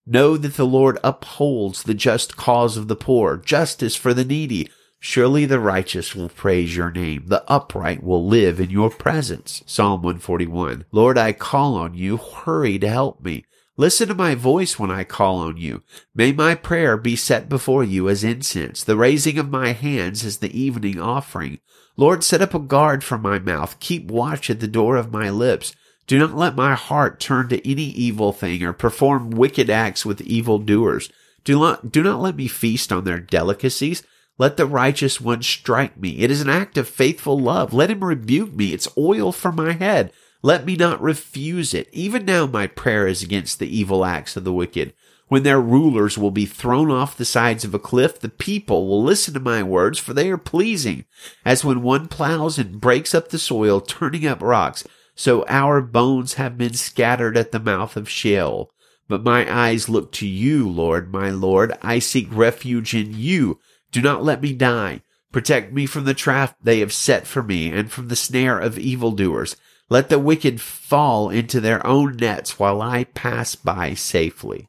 Know 0.04 0.37
that 0.37 0.56
the 0.56 0.66
Lord 0.66 0.98
upholds 1.04 1.85
the 1.85 1.94
just 1.94 2.37
cause 2.37 2.76
of 2.76 2.88
the 2.88 2.96
poor, 2.96 3.37
justice 3.37 3.94
for 3.94 4.12
the 4.12 4.24
needy. 4.24 4.68
Surely 5.02 5.46
the 5.46 5.58
righteous 5.58 6.14
will 6.14 6.28
praise 6.28 6.76
your 6.76 6.90
name. 6.90 7.24
The 7.26 7.42
upright 7.50 8.02
will 8.02 8.26
live 8.26 8.60
in 8.60 8.68
your 8.68 8.90
presence. 8.90 9.62
Psalm 9.64 10.02
141. 10.02 10.84
Lord, 10.92 11.16
I 11.16 11.32
call 11.32 11.74
on 11.74 11.94
you. 11.94 12.18
Hurry 12.18 12.78
to 12.78 12.88
help 12.88 13.24
me. 13.24 13.46
Listen 13.78 14.08
to 14.08 14.14
my 14.14 14.34
voice 14.34 14.78
when 14.78 14.90
I 14.90 15.04
call 15.04 15.38
on 15.38 15.56
you. 15.56 15.82
May 16.14 16.32
my 16.32 16.54
prayer 16.54 16.98
be 16.98 17.16
set 17.16 17.48
before 17.48 17.82
you 17.82 18.10
as 18.10 18.22
incense, 18.22 18.84
the 18.84 18.94
raising 18.94 19.38
of 19.38 19.48
my 19.48 19.72
hands 19.72 20.22
as 20.22 20.38
the 20.38 20.56
evening 20.56 21.00
offering. 21.00 21.60
Lord, 21.96 22.22
set 22.22 22.42
up 22.42 22.52
a 22.52 22.58
guard 22.58 23.02
for 23.02 23.16
my 23.16 23.38
mouth. 23.38 23.80
Keep 23.80 24.10
watch 24.10 24.50
at 24.50 24.60
the 24.60 24.68
door 24.68 24.96
of 24.96 25.12
my 25.12 25.30
lips. 25.30 25.74
Do 26.06 26.18
not 26.18 26.36
let 26.36 26.54
my 26.56 26.74
heart 26.74 27.20
turn 27.20 27.48
to 27.48 27.70
any 27.70 27.84
evil 27.84 28.34
thing 28.34 28.62
or 28.62 28.74
perform 28.74 29.30
wicked 29.30 29.70
acts 29.70 30.04
with 30.04 30.20
evil 30.20 30.58
doers. 30.58 31.10
Do 31.44 31.58
not, 31.58 31.90
do 31.90 32.02
not 32.02 32.20
let 32.20 32.36
me 32.36 32.48
feast 32.48 32.92
on 32.92 33.04
their 33.04 33.18
delicacies. 33.18 34.02
Let 34.40 34.57
the 34.57 34.64
righteous 34.64 35.20
one 35.20 35.42
strike 35.42 36.00
me. 36.00 36.20
It 36.20 36.31
is 36.31 36.40
an 36.40 36.48
act 36.48 36.79
of 36.79 36.88
faithful 36.88 37.38
love. 37.38 37.74
Let 37.74 37.90
him 37.90 38.03
rebuke 38.03 38.55
me. 38.55 38.72
It's 38.72 38.88
oil 38.96 39.33
for 39.33 39.53
my 39.53 39.72
head. 39.72 40.14
Let 40.40 40.64
me 40.64 40.76
not 40.76 41.03
refuse 41.03 41.74
it. 41.74 41.90
Even 41.92 42.24
now 42.24 42.46
my 42.46 42.66
prayer 42.66 43.07
is 43.07 43.22
against 43.22 43.59
the 43.59 43.68
evil 43.68 44.03
acts 44.03 44.38
of 44.38 44.44
the 44.44 44.53
wicked. 44.55 44.94
When 45.29 45.42
their 45.42 45.61
rulers 45.61 46.16
will 46.16 46.31
be 46.31 46.46
thrown 46.46 46.90
off 46.90 47.18
the 47.18 47.26
sides 47.26 47.66
of 47.66 47.74
a 47.74 47.79
cliff, 47.79 48.18
the 48.18 48.31
people 48.31 48.88
will 48.88 49.03
listen 49.03 49.35
to 49.35 49.40
my 49.40 49.62
words, 49.62 49.98
for 49.98 50.14
they 50.14 50.31
are 50.31 50.38
pleasing. 50.38 51.05
As 51.44 51.62
when 51.62 51.83
one 51.83 52.09
plows 52.09 52.59
and 52.59 52.81
breaks 52.81 53.14
up 53.14 53.29
the 53.29 53.38
soil, 53.38 53.83
turning 53.83 54.26
up 54.26 54.40
rocks, 54.40 54.85
so 55.14 55.44
our 55.48 55.83
bones 55.83 56.35
have 56.35 56.57
been 56.57 56.72
scattered 56.72 57.37
at 57.37 57.53
the 57.53 57.61
mouth 57.61 57.94
of 57.94 58.09
Sheol. 58.09 58.70
But 59.07 59.22
my 59.22 59.53
eyes 59.53 59.90
look 59.90 60.12
to 60.12 60.26
you, 60.26 60.66
Lord, 60.66 61.12
my 61.12 61.29
Lord. 61.29 61.74
I 61.83 61.98
seek 61.98 62.29
refuge 62.31 62.94
in 62.94 63.12
you. 63.12 63.59
Do 63.90 64.00
not 64.00 64.24
let 64.24 64.42
me 64.42 64.53
die. 64.53 65.03
Protect 65.33 65.72
me 65.72 65.87
from 65.87 66.05
the 66.05 66.14
trap 66.14 66.57
they 66.62 66.81
have 66.81 66.92
set 66.92 67.26
for 67.26 67.42
me 67.42 67.70
and 67.70 67.90
from 67.90 68.09
the 68.09 68.16
snare 68.16 68.59
of 68.59 68.79
evildoers. 68.79 69.57
Let 69.88 70.09
the 70.09 70.18
wicked 70.18 70.61
fall 70.61 71.31
into 71.31 71.61
their 71.61 71.85
own 71.87 72.16
nets 72.16 72.59
while 72.59 72.81
I 72.83 73.05
pass 73.05 73.55
by 73.55 73.94
safely. 73.94 74.68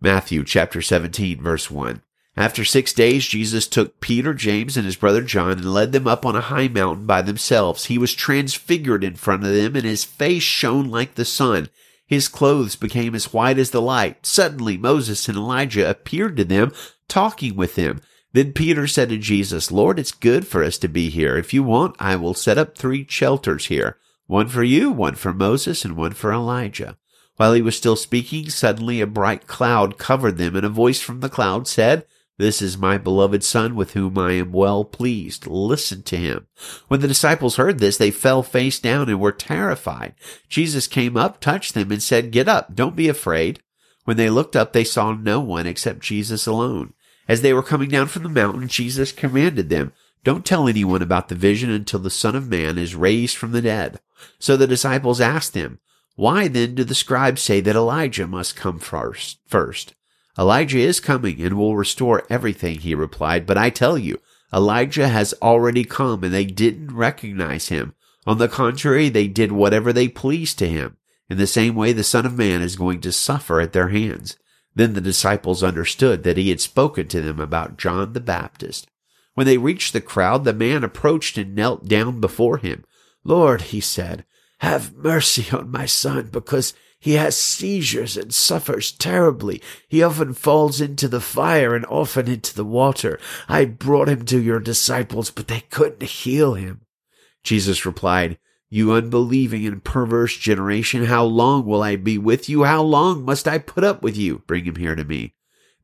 Matthew 0.00 0.44
chapter 0.44 0.82
17 0.82 1.40
verse 1.42 1.70
1. 1.70 2.02
After 2.36 2.64
six 2.64 2.92
days, 2.92 3.26
Jesus 3.26 3.68
took 3.68 4.00
Peter, 4.00 4.34
James, 4.34 4.76
and 4.76 4.84
his 4.84 4.96
brother 4.96 5.22
John 5.22 5.52
and 5.52 5.72
led 5.72 5.92
them 5.92 6.08
up 6.08 6.26
on 6.26 6.34
a 6.34 6.40
high 6.40 6.66
mountain 6.66 7.06
by 7.06 7.22
themselves. 7.22 7.84
He 7.84 7.96
was 7.96 8.12
transfigured 8.12 9.04
in 9.04 9.14
front 9.14 9.44
of 9.44 9.54
them 9.54 9.76
and 9.76 9.84
his 9.84 10.04
face 10.04 10.42
shone 10.42 10.90
like 10.90 11.14
the 11.14 11.24
sun. 11.24 11.68
His 12.06 12.28
clothes 12.28 12.76
became 12.76 13.14
as 13.14 13.32
white 13.32 13.58
as 13.58 13.70
the 13.70 13.80
light. 13.80 14.26
Suddenly 14.26 14.76
Moses 14.76 15.28
and 15.28 15.38
Elijah 15.38 15.88
appeared 15.88 16.36
to 16.36 16.44
them, 16.44 16.72
talking 17.08 17.54
with 17.54 17.76
them. 17.76 18.00
Then 18.34 18.52
Peter 18.52 18.86
said 18.88 19.08
to 19.10 19.16
Jesus, 19.16 19.70
Lord, 19.70 19.98
it's 19.98 20.12
good 20.12 20.44
for 20.46 20.62
us 20.62 20.76
to 20.78 20.88
be 20.88 21.08
here. 21.08 21.38
If 21.38 21.54
you 21.54 21.62
want, 21.62 21.94
I 22.00 22.16
will 22.16 22.34
set 22.34 22.58
up 22.58 22.76
three 22.76 23.06
shelters 23.08 23.66
here. 23.66 23.96
One 24.26 24.48
for 24.48 24.64
you, 24.64 24.90
one 24.90 25.14
for 25.14 25.32
Moses, 25.32 25.84
and 25.84 25.96
one 25.96 26.12
for 26.12 26.32
Elijah. 26.32 26.98
While 27.36 27.52
he 27.52 27.62
was 27.62 27.76
still 27.76 27.96
speaking, 27.96 28.50
suddenly 28.50 29.00
a 29.00 29.06
bright 29.06 29.46
cloud 29.46 29.98
covered 29.98 30.36
them, 30.36 30.56
and 30.56 30.66
a 30.66 30.68
voice 30.68 31.00
from 31.00 31.20
the 31.20 31.28
cloud 31.28 31.68
said, 31.68 32.06
this 32.36 32.60
is 32.60 32.76
my 32.76 32.98
beloved 32.98 33.44
son 33.44 33.76
with 33.76 33.92
whom 33.92 34.18
I 34.18 34.32
am 34.32 34.50
well 34.50 34.84
pleased. 34.84 35.46
Listen 35.46 36.02
to 36.02 36.16
him. 36.16 36.48
When 36.88 36.98
the 37.00 37.06
disciples 37.06 37.56
heard 37.56 37.78
this, 37.78 37.96
they 37.96 38.10
fell 38.10 38.42
face 38.42 38.80
down 38.80 39.08
and 39.08 39.20
were 39.20 39.30
terrified. 39.30 40.14
Jesus 40.48 40.88
came 40.88 41.16
up, 41.16 41.38
touched 41.38 41.74
them, 41.74 41.92
and 41.92 42.02
said, 42.02 42.32
Get 42.32 42.48
up, 42.48 42.74
don't 42.74 42.96
be 42.96 43.08
afraid. 43.08 43.62
When 44.04 44.16
they 44.16 44.30
looked 44.30 44.56
up, 44.56 44.72
they 44.72 44.82
saw 44.82 45.12
no 45.12 45.38
one 45.38 45.68
except 45.68 46.00
Jesus 46.00 46.44
alone. 46.44 46.92
As 47.26 47.42
they 47.42 47.52
were 47.52 47.62
coming 47.62 47.88
down 47.88 48.06
from 48.06 48.22
the 48.22 48.28
mountain, 48.28 48.68
Jesus 48.68 49.12
commanded 49.12 49.68
them, 49.68 49.92
Don't 50.24 50.44
tell 50.44 50.68
anyone 50.68 51.02
about 51.02 51.28
the 51.28 51.34
vision 51.34 51.70
until 51.70 52.00
the 52.00 52.10
Son 52.10 52.36
of 52.36 52.48
Man 52.48 52.76
is 52.78 52.94
raised 52.94 53.36
from 53.36 53.52
the 53.52 53.62
dead. 53.62 54.00
So 54.38 54.56
the 54.56 54.66
disciples 54.66 55.20
asked 55.20 55.54
him, 55.54 55.78
Why 56.16 56.48
then 56.48 56.74
do 56.74 56.84
the 56.84 56.94
scribes 56.94 57.42
say 57.42 57.60
that 57.60 57.76
Elijah 57.76 58.26
must 58.26 58.56
come 58.56 58.78
first? 58.78 59.38
First. 59.46 59.94
Elijah 60.38 60.78
is 60.78 61.00
coming 61.00 61.40
and 61.40 61.56
will 61.56 61.76
restore 61.76 62.24
everything, 62.28 62.80
he 62.80 62.94
replied. 62.94 63.46
But 63.46 63.58
I 63.58 63.70
tell 63.70 63.96
you, 63.96 64.20
Elijah 64.52 65.08
has 65.08 65.34
already 65.40 65.84
come 65.84 66.24
and 66.24 66.34
they 66.34 66.44
didn't 66.44 66.94
recognize 66.94 67.68
him. 67.68 67.94
On 68.26 68.38
the 68.38 68.48
contrary, 68.48 69.08
they 69.08 69.28
did 69.28 69.52
whatever 69.52 69.92
they 69.92 70.08
pleased 70.08 70.58
to 70.58 70.68
him. 70.68 70.96
In 71.28 71.38
the 71.38 71.46
same 71.46 71.74
way, 71.74 71.92
the 71.92 72.04
Son 72.04 72.26
of 72.26 72.36
Man 72.36 72.62
is 72.62 72.76
going 72.76 73.00
to 73.02 73.12
suffer 73.12 73.60
at 73.60 73.72
their 73.72 73.88
hands. 73.88 74.36
Then 74.74 74.94
the 74.94 75.00
disciples 75.00 75.62
understood 75.62 76.22
that 76.24 76.36
he 76.36 76.50
had 76.50 76.60
spoken 76.60 77.08
to 77.08 77.20
them 77.20 77.38
about 77.38 77.78
John 77.78 78.12
the 78.12 78.20
Baptist. 78.20 78.88
When 79.34 79.46
they 79.46 79.58
reached 79.58 79.92
the 79.92 80.00
crowd, 80.00 80.44
the 80.44 80.52
man 80.52 80.84
approached 80.84 81.38
and 81.38 81.54
knelt 81.54 81.86
down 81.86 82.20
before 82.20 82.58
him. 82.58 82.84
Lord, 83.24 83.62
he 83.62 83.80
said, 83.80 84.24
have 84.58 84.94
mercy 84.94 85.46
on 85.54 85.70
my 85.70 85.86
son 85.86 86.28
because 86.32 86.74
he 86.98 87.14
has 87.14 87.36
seizures 87.36 88.16
and 88.16 88.32
suffers 88.32 88.90
terribly. 88.90 89.60
He 89.88 90.02
often 90.02 90.32
falls 90.32 90.80
into 90.80 91.06
the 91.06 91.20
fire 91.20 91.74
and 91.74 91.84
often 91.86 92.28
into 92.28 92.54
the 92.54 92.64
water. 92.64 93.20
I 93.46 93.66
brought 93.66 94.08
him 94.08 94.24
to 94.26 94.40
your 94.40 94.60
disciples, 94.60 95.30
but 95.30 95.48
they 95.48 95.60
couldn't 95.70 96.02
heal 96.02 96.54
him. 96.54 96.80
Jesus 97.42 97.84
replied, 97.84 98.38
you 98.74 98.90
unbelieving 98.90 99.64
and 99.64 99.84
perverse 99.84 100.36
generation, 100.36 101.04
how 101.04 101.22
long 101.22 101.64
will 101.64 101.80
I 101.80 101.94
be 101.94 102.18
with 102.18 102.48
you? 102.48 102.64
How 102.64 102.82
long 102.82 103.24
must 103.24 103.46
I 103.46 103.58
put 103.58 103.84
up 103.84 104.02
with 104.02 104.16
you? 104.16 104.42
Bring 104.48 104.64
him 104.64 104.74
here 104.74 104.96
to 104.96 105.04
me. 105.04 105.34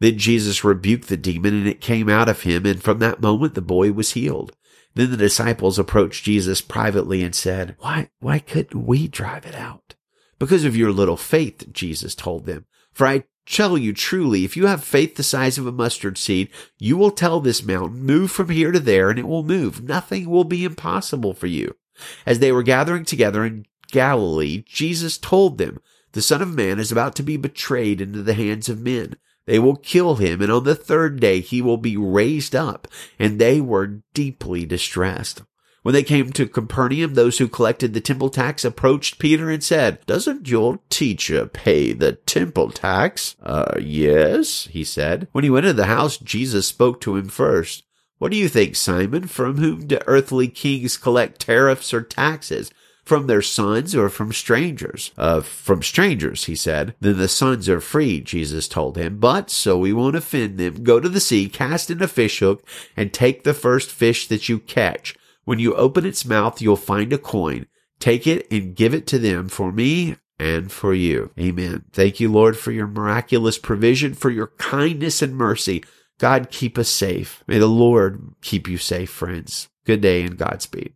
Then 0.00 0.18
Jesus 0.18 0.64
rebuked 0.64 1.06
the 1.06 1.16
demon 1.16 1.54
and 1.54 1.68
it 1.68 1.80
came 1.80 2.08
out 2.08 2.28
of 2.28 2.42
him, 2.42 2.66
and 2.66 2.82
from 2.82 2.98
that 2.98 3.20
moment 3.20 3.54
the 3.54 3.62
boy 3.62 3.92
was 3.92 4.14
healed. 4.14 4.56
Then 4.94 5.12
the 5.12 5.16
disciples 5.16 5.78
approached 5.78 6.24
Jesus 6.24 6.60
privately 6.60 7.22
and 7.22 7.32
said, 7.32 7.76
Why, 7.78 8.10
why 8.18 8.40
couldn't 8.40 8.84
we 8.84 9.06
drive 9.06 9.46
it 9.46 9.54
out? 9.54 9.94
Because 10.40 10.64
of 10.64 10.76
your 10.76 10.90
little 10.90 11.16
faith, 11.16 11.72
Jesus 11.72 12.16
told 12.16 12.46
them. 12.46 12.66
For 12.92 13.06
I 13.06 13.22
tell 13.46 13.78
you 13.78 13.92
truly, 13.92 14.44
if 14.44 14.56
you 14.56 14.66
have 14.66 14.82
faith 14.82 15.14
the 15.14 15.22
size 15.22 15.58
of 15.58 15.66
a 15.66 15.70
mustard 15.70 16.18
seed, 16.18 16.48
you 16.80 16.96
will 16.96 17.12
tell 17.12 17.38
this 17.38 17.62
mountain, 17.62 18.02
move 18.02 18.32
from 18.32 18.48
here 18.48 18.72
to 18.72 18.80
there, 18.80 19.10
and 19.10 19.18
it 19.20 19.28
will 19.28 19.44
move. 19.44 19.80
Nothing 19.80 20.28
will 20.28 20.42
be 20.42 20.64
impossible 20.64 21.34
for 21.34 21.46
you. 21.46 21.76
As 22.26 22.38
they 22.38 22.52
were 22.52 22.62
gathering 22.62 23.04
together 23.04 23.44
in 23.44 23.66
Galilee, 23.90 24.64
Jesus 24.66 25.18
told 25.18 25.58
them, 25.58 25.80
The 26.12 26.22
Son 26.22 26.42
of 26.42 26.54
Man 26.54 26.78
is 26.78 26.92
about 26.92 27.14
to 27.16 27.22
be 27.22 27.36
betrayed 27.36 28.00
into 28.00 28.22
the 28.22 28.34
hands 28.34 28.68
of 28.68 28.80
men. 28.80 29.16
They 29.46 29.58
will 29.58 29.76
kill 29.76 30.16
him, 30.16 30.42
and 30.42 30.52
on 30.52 30.64
the 30.64 30.74
third 30.74 31.18
day 31.18 31.40
he 31.40 31.60
will 31.60 31.76
be 31.76 31.96
raised 31.96 32.54
up. 32.54 32.86
And 33.18 33.38
they 33.38 33.60
were 33.60 34.02
deeply 34.14 34.64
distressed. 34.64 35.42
When 35.82 35.94
they 35.94 36.02
came 36.02 36.30
to 36.32 36.46
Capernaum, 36.46 37.14
those 37.14 37.38
who 37.38 37.48
collected 37.48 37.94
the 37.94 38.02
temple 38.02 38.28
tax 38.28 38.64
approached 38.64 39.18
Peter 39.18 39.48
and 39.48 39.64
said, 39.64 40.04
Doesn't 40.06 40.48
your 40.48 40.80
teacher 40.90 41.46
pay 41.46 41.94
the 41.94 42.12
temple 42.12 42.70
tax? 42.70 43.34
Uh, 43.42 43.78
yes, 43.80 44.66
he 44.66 44.84
said. 44.84 45.28
When 45.32 45.42
he 45.42 45.48
went 45.48 45.64
into 45.64 45.76
the 45.76 45.86
house, 45.86 46.18
Jesus 46.18 46.66
spoke 46.66 47.00
to 47.00 47.16
him 47.16 47.28
first. 47.28 47.84
What 48.20 48.32
do 48.32 48.36
you 48.36 48.50
think, 48.50 48.76
Simon? 48.76 49.28
From 49.28 49.56
whom 49.56 49.86
do 49.86 49.98
earthly 50.06 50.46
kings 50.46 50.98
collect 50.98 51.40
tariffs 51.40 51.94
or 51.94 52.02
taxes? 52.02 52.70
From 53.02 53.26
their 53.26 53.40
sons 53.40 53.96
or 53.96 54.10
from 54.10 54.30
strangers? 54.34 55.10
Uh, 55.16 55.40
from 55.40 55.82
strangers, 55.82 56.44
he 56.44 56.54
said. 56.54 56.94
Then 57.00 57.16
the 57.16 57.28
sons 57.28 57.66
are 57.66 57.80
free, 57.80 58.20
Jesus 58.20 58.68
told 58.68 58.98
him. 58.98 59.16
But, 59.16 59.48
so 59.48 59.78
we 59.78 59.94
won't 59.94 60.16
offend 60.16 60.58
them, 60.58 60.84
go 60.84 61.00
to 61.00 61.08
the 61.08 61.18
sea, 61.18 61.48
cast 61.48 61.90
in 61.90 62.02
a 62.02 62.06
fish 62.06 62.40
hook, 62.40 62.62
and 62.94 63.10
take 63.10 63.42
the 63.42 63.54
first 63.54 63.90
fish 63.90 64.28
that 64.28 64.50
you 64.50 64.58
catch. 64.58 65.16
When 65.46 65.58
you 65.58 65.74
open 65.74 66.04
its 66.04 66.26
mouth, 66.26 66.60
you'll 66.60 66.76
find 66.76 67.14
a 67.14 67.18
coin. 67.18 67.68
Take 68.00 68.26
it 68.26 68.46
and 68.52 68.76
give 68.76 68.92
it 68.92 69.06
to 69.06 69.18
them 69.18 69.48
for 69.48 69.72
me 69.72 70.16
and 70.38 70.70
for 70.70 70.92
you. 70.92 71.30
Amen. 71.40 71.86
Thank 71.94 72.20
you, 72.20 72.30
Lord, 72.30 72.58
for 72.58 72.70
your 72.70 72.86
miraculous 72.86 73.56
provision, 73.56 74.12
for 74.12 74.28
your 74.28 74.48
kindness 74.58 75.22
and 75.22 75.34
mercy. 75.34 75.82
God, 76.20 76.50
keep 76.50 76.76
us 76.76 76.90
safe. 76.90 77.42
May 77.46 77.58
the 77.58 77.66
Lord 77.66 78.34
keep 78.42 78.68
you 78.68 78.76
safe, 78.76 79.08
friends. 79.08 79.70
Good 79.86 80.02
day 80.02 80.22
and 80.22 80.36
Godspeed. 80.36 80.92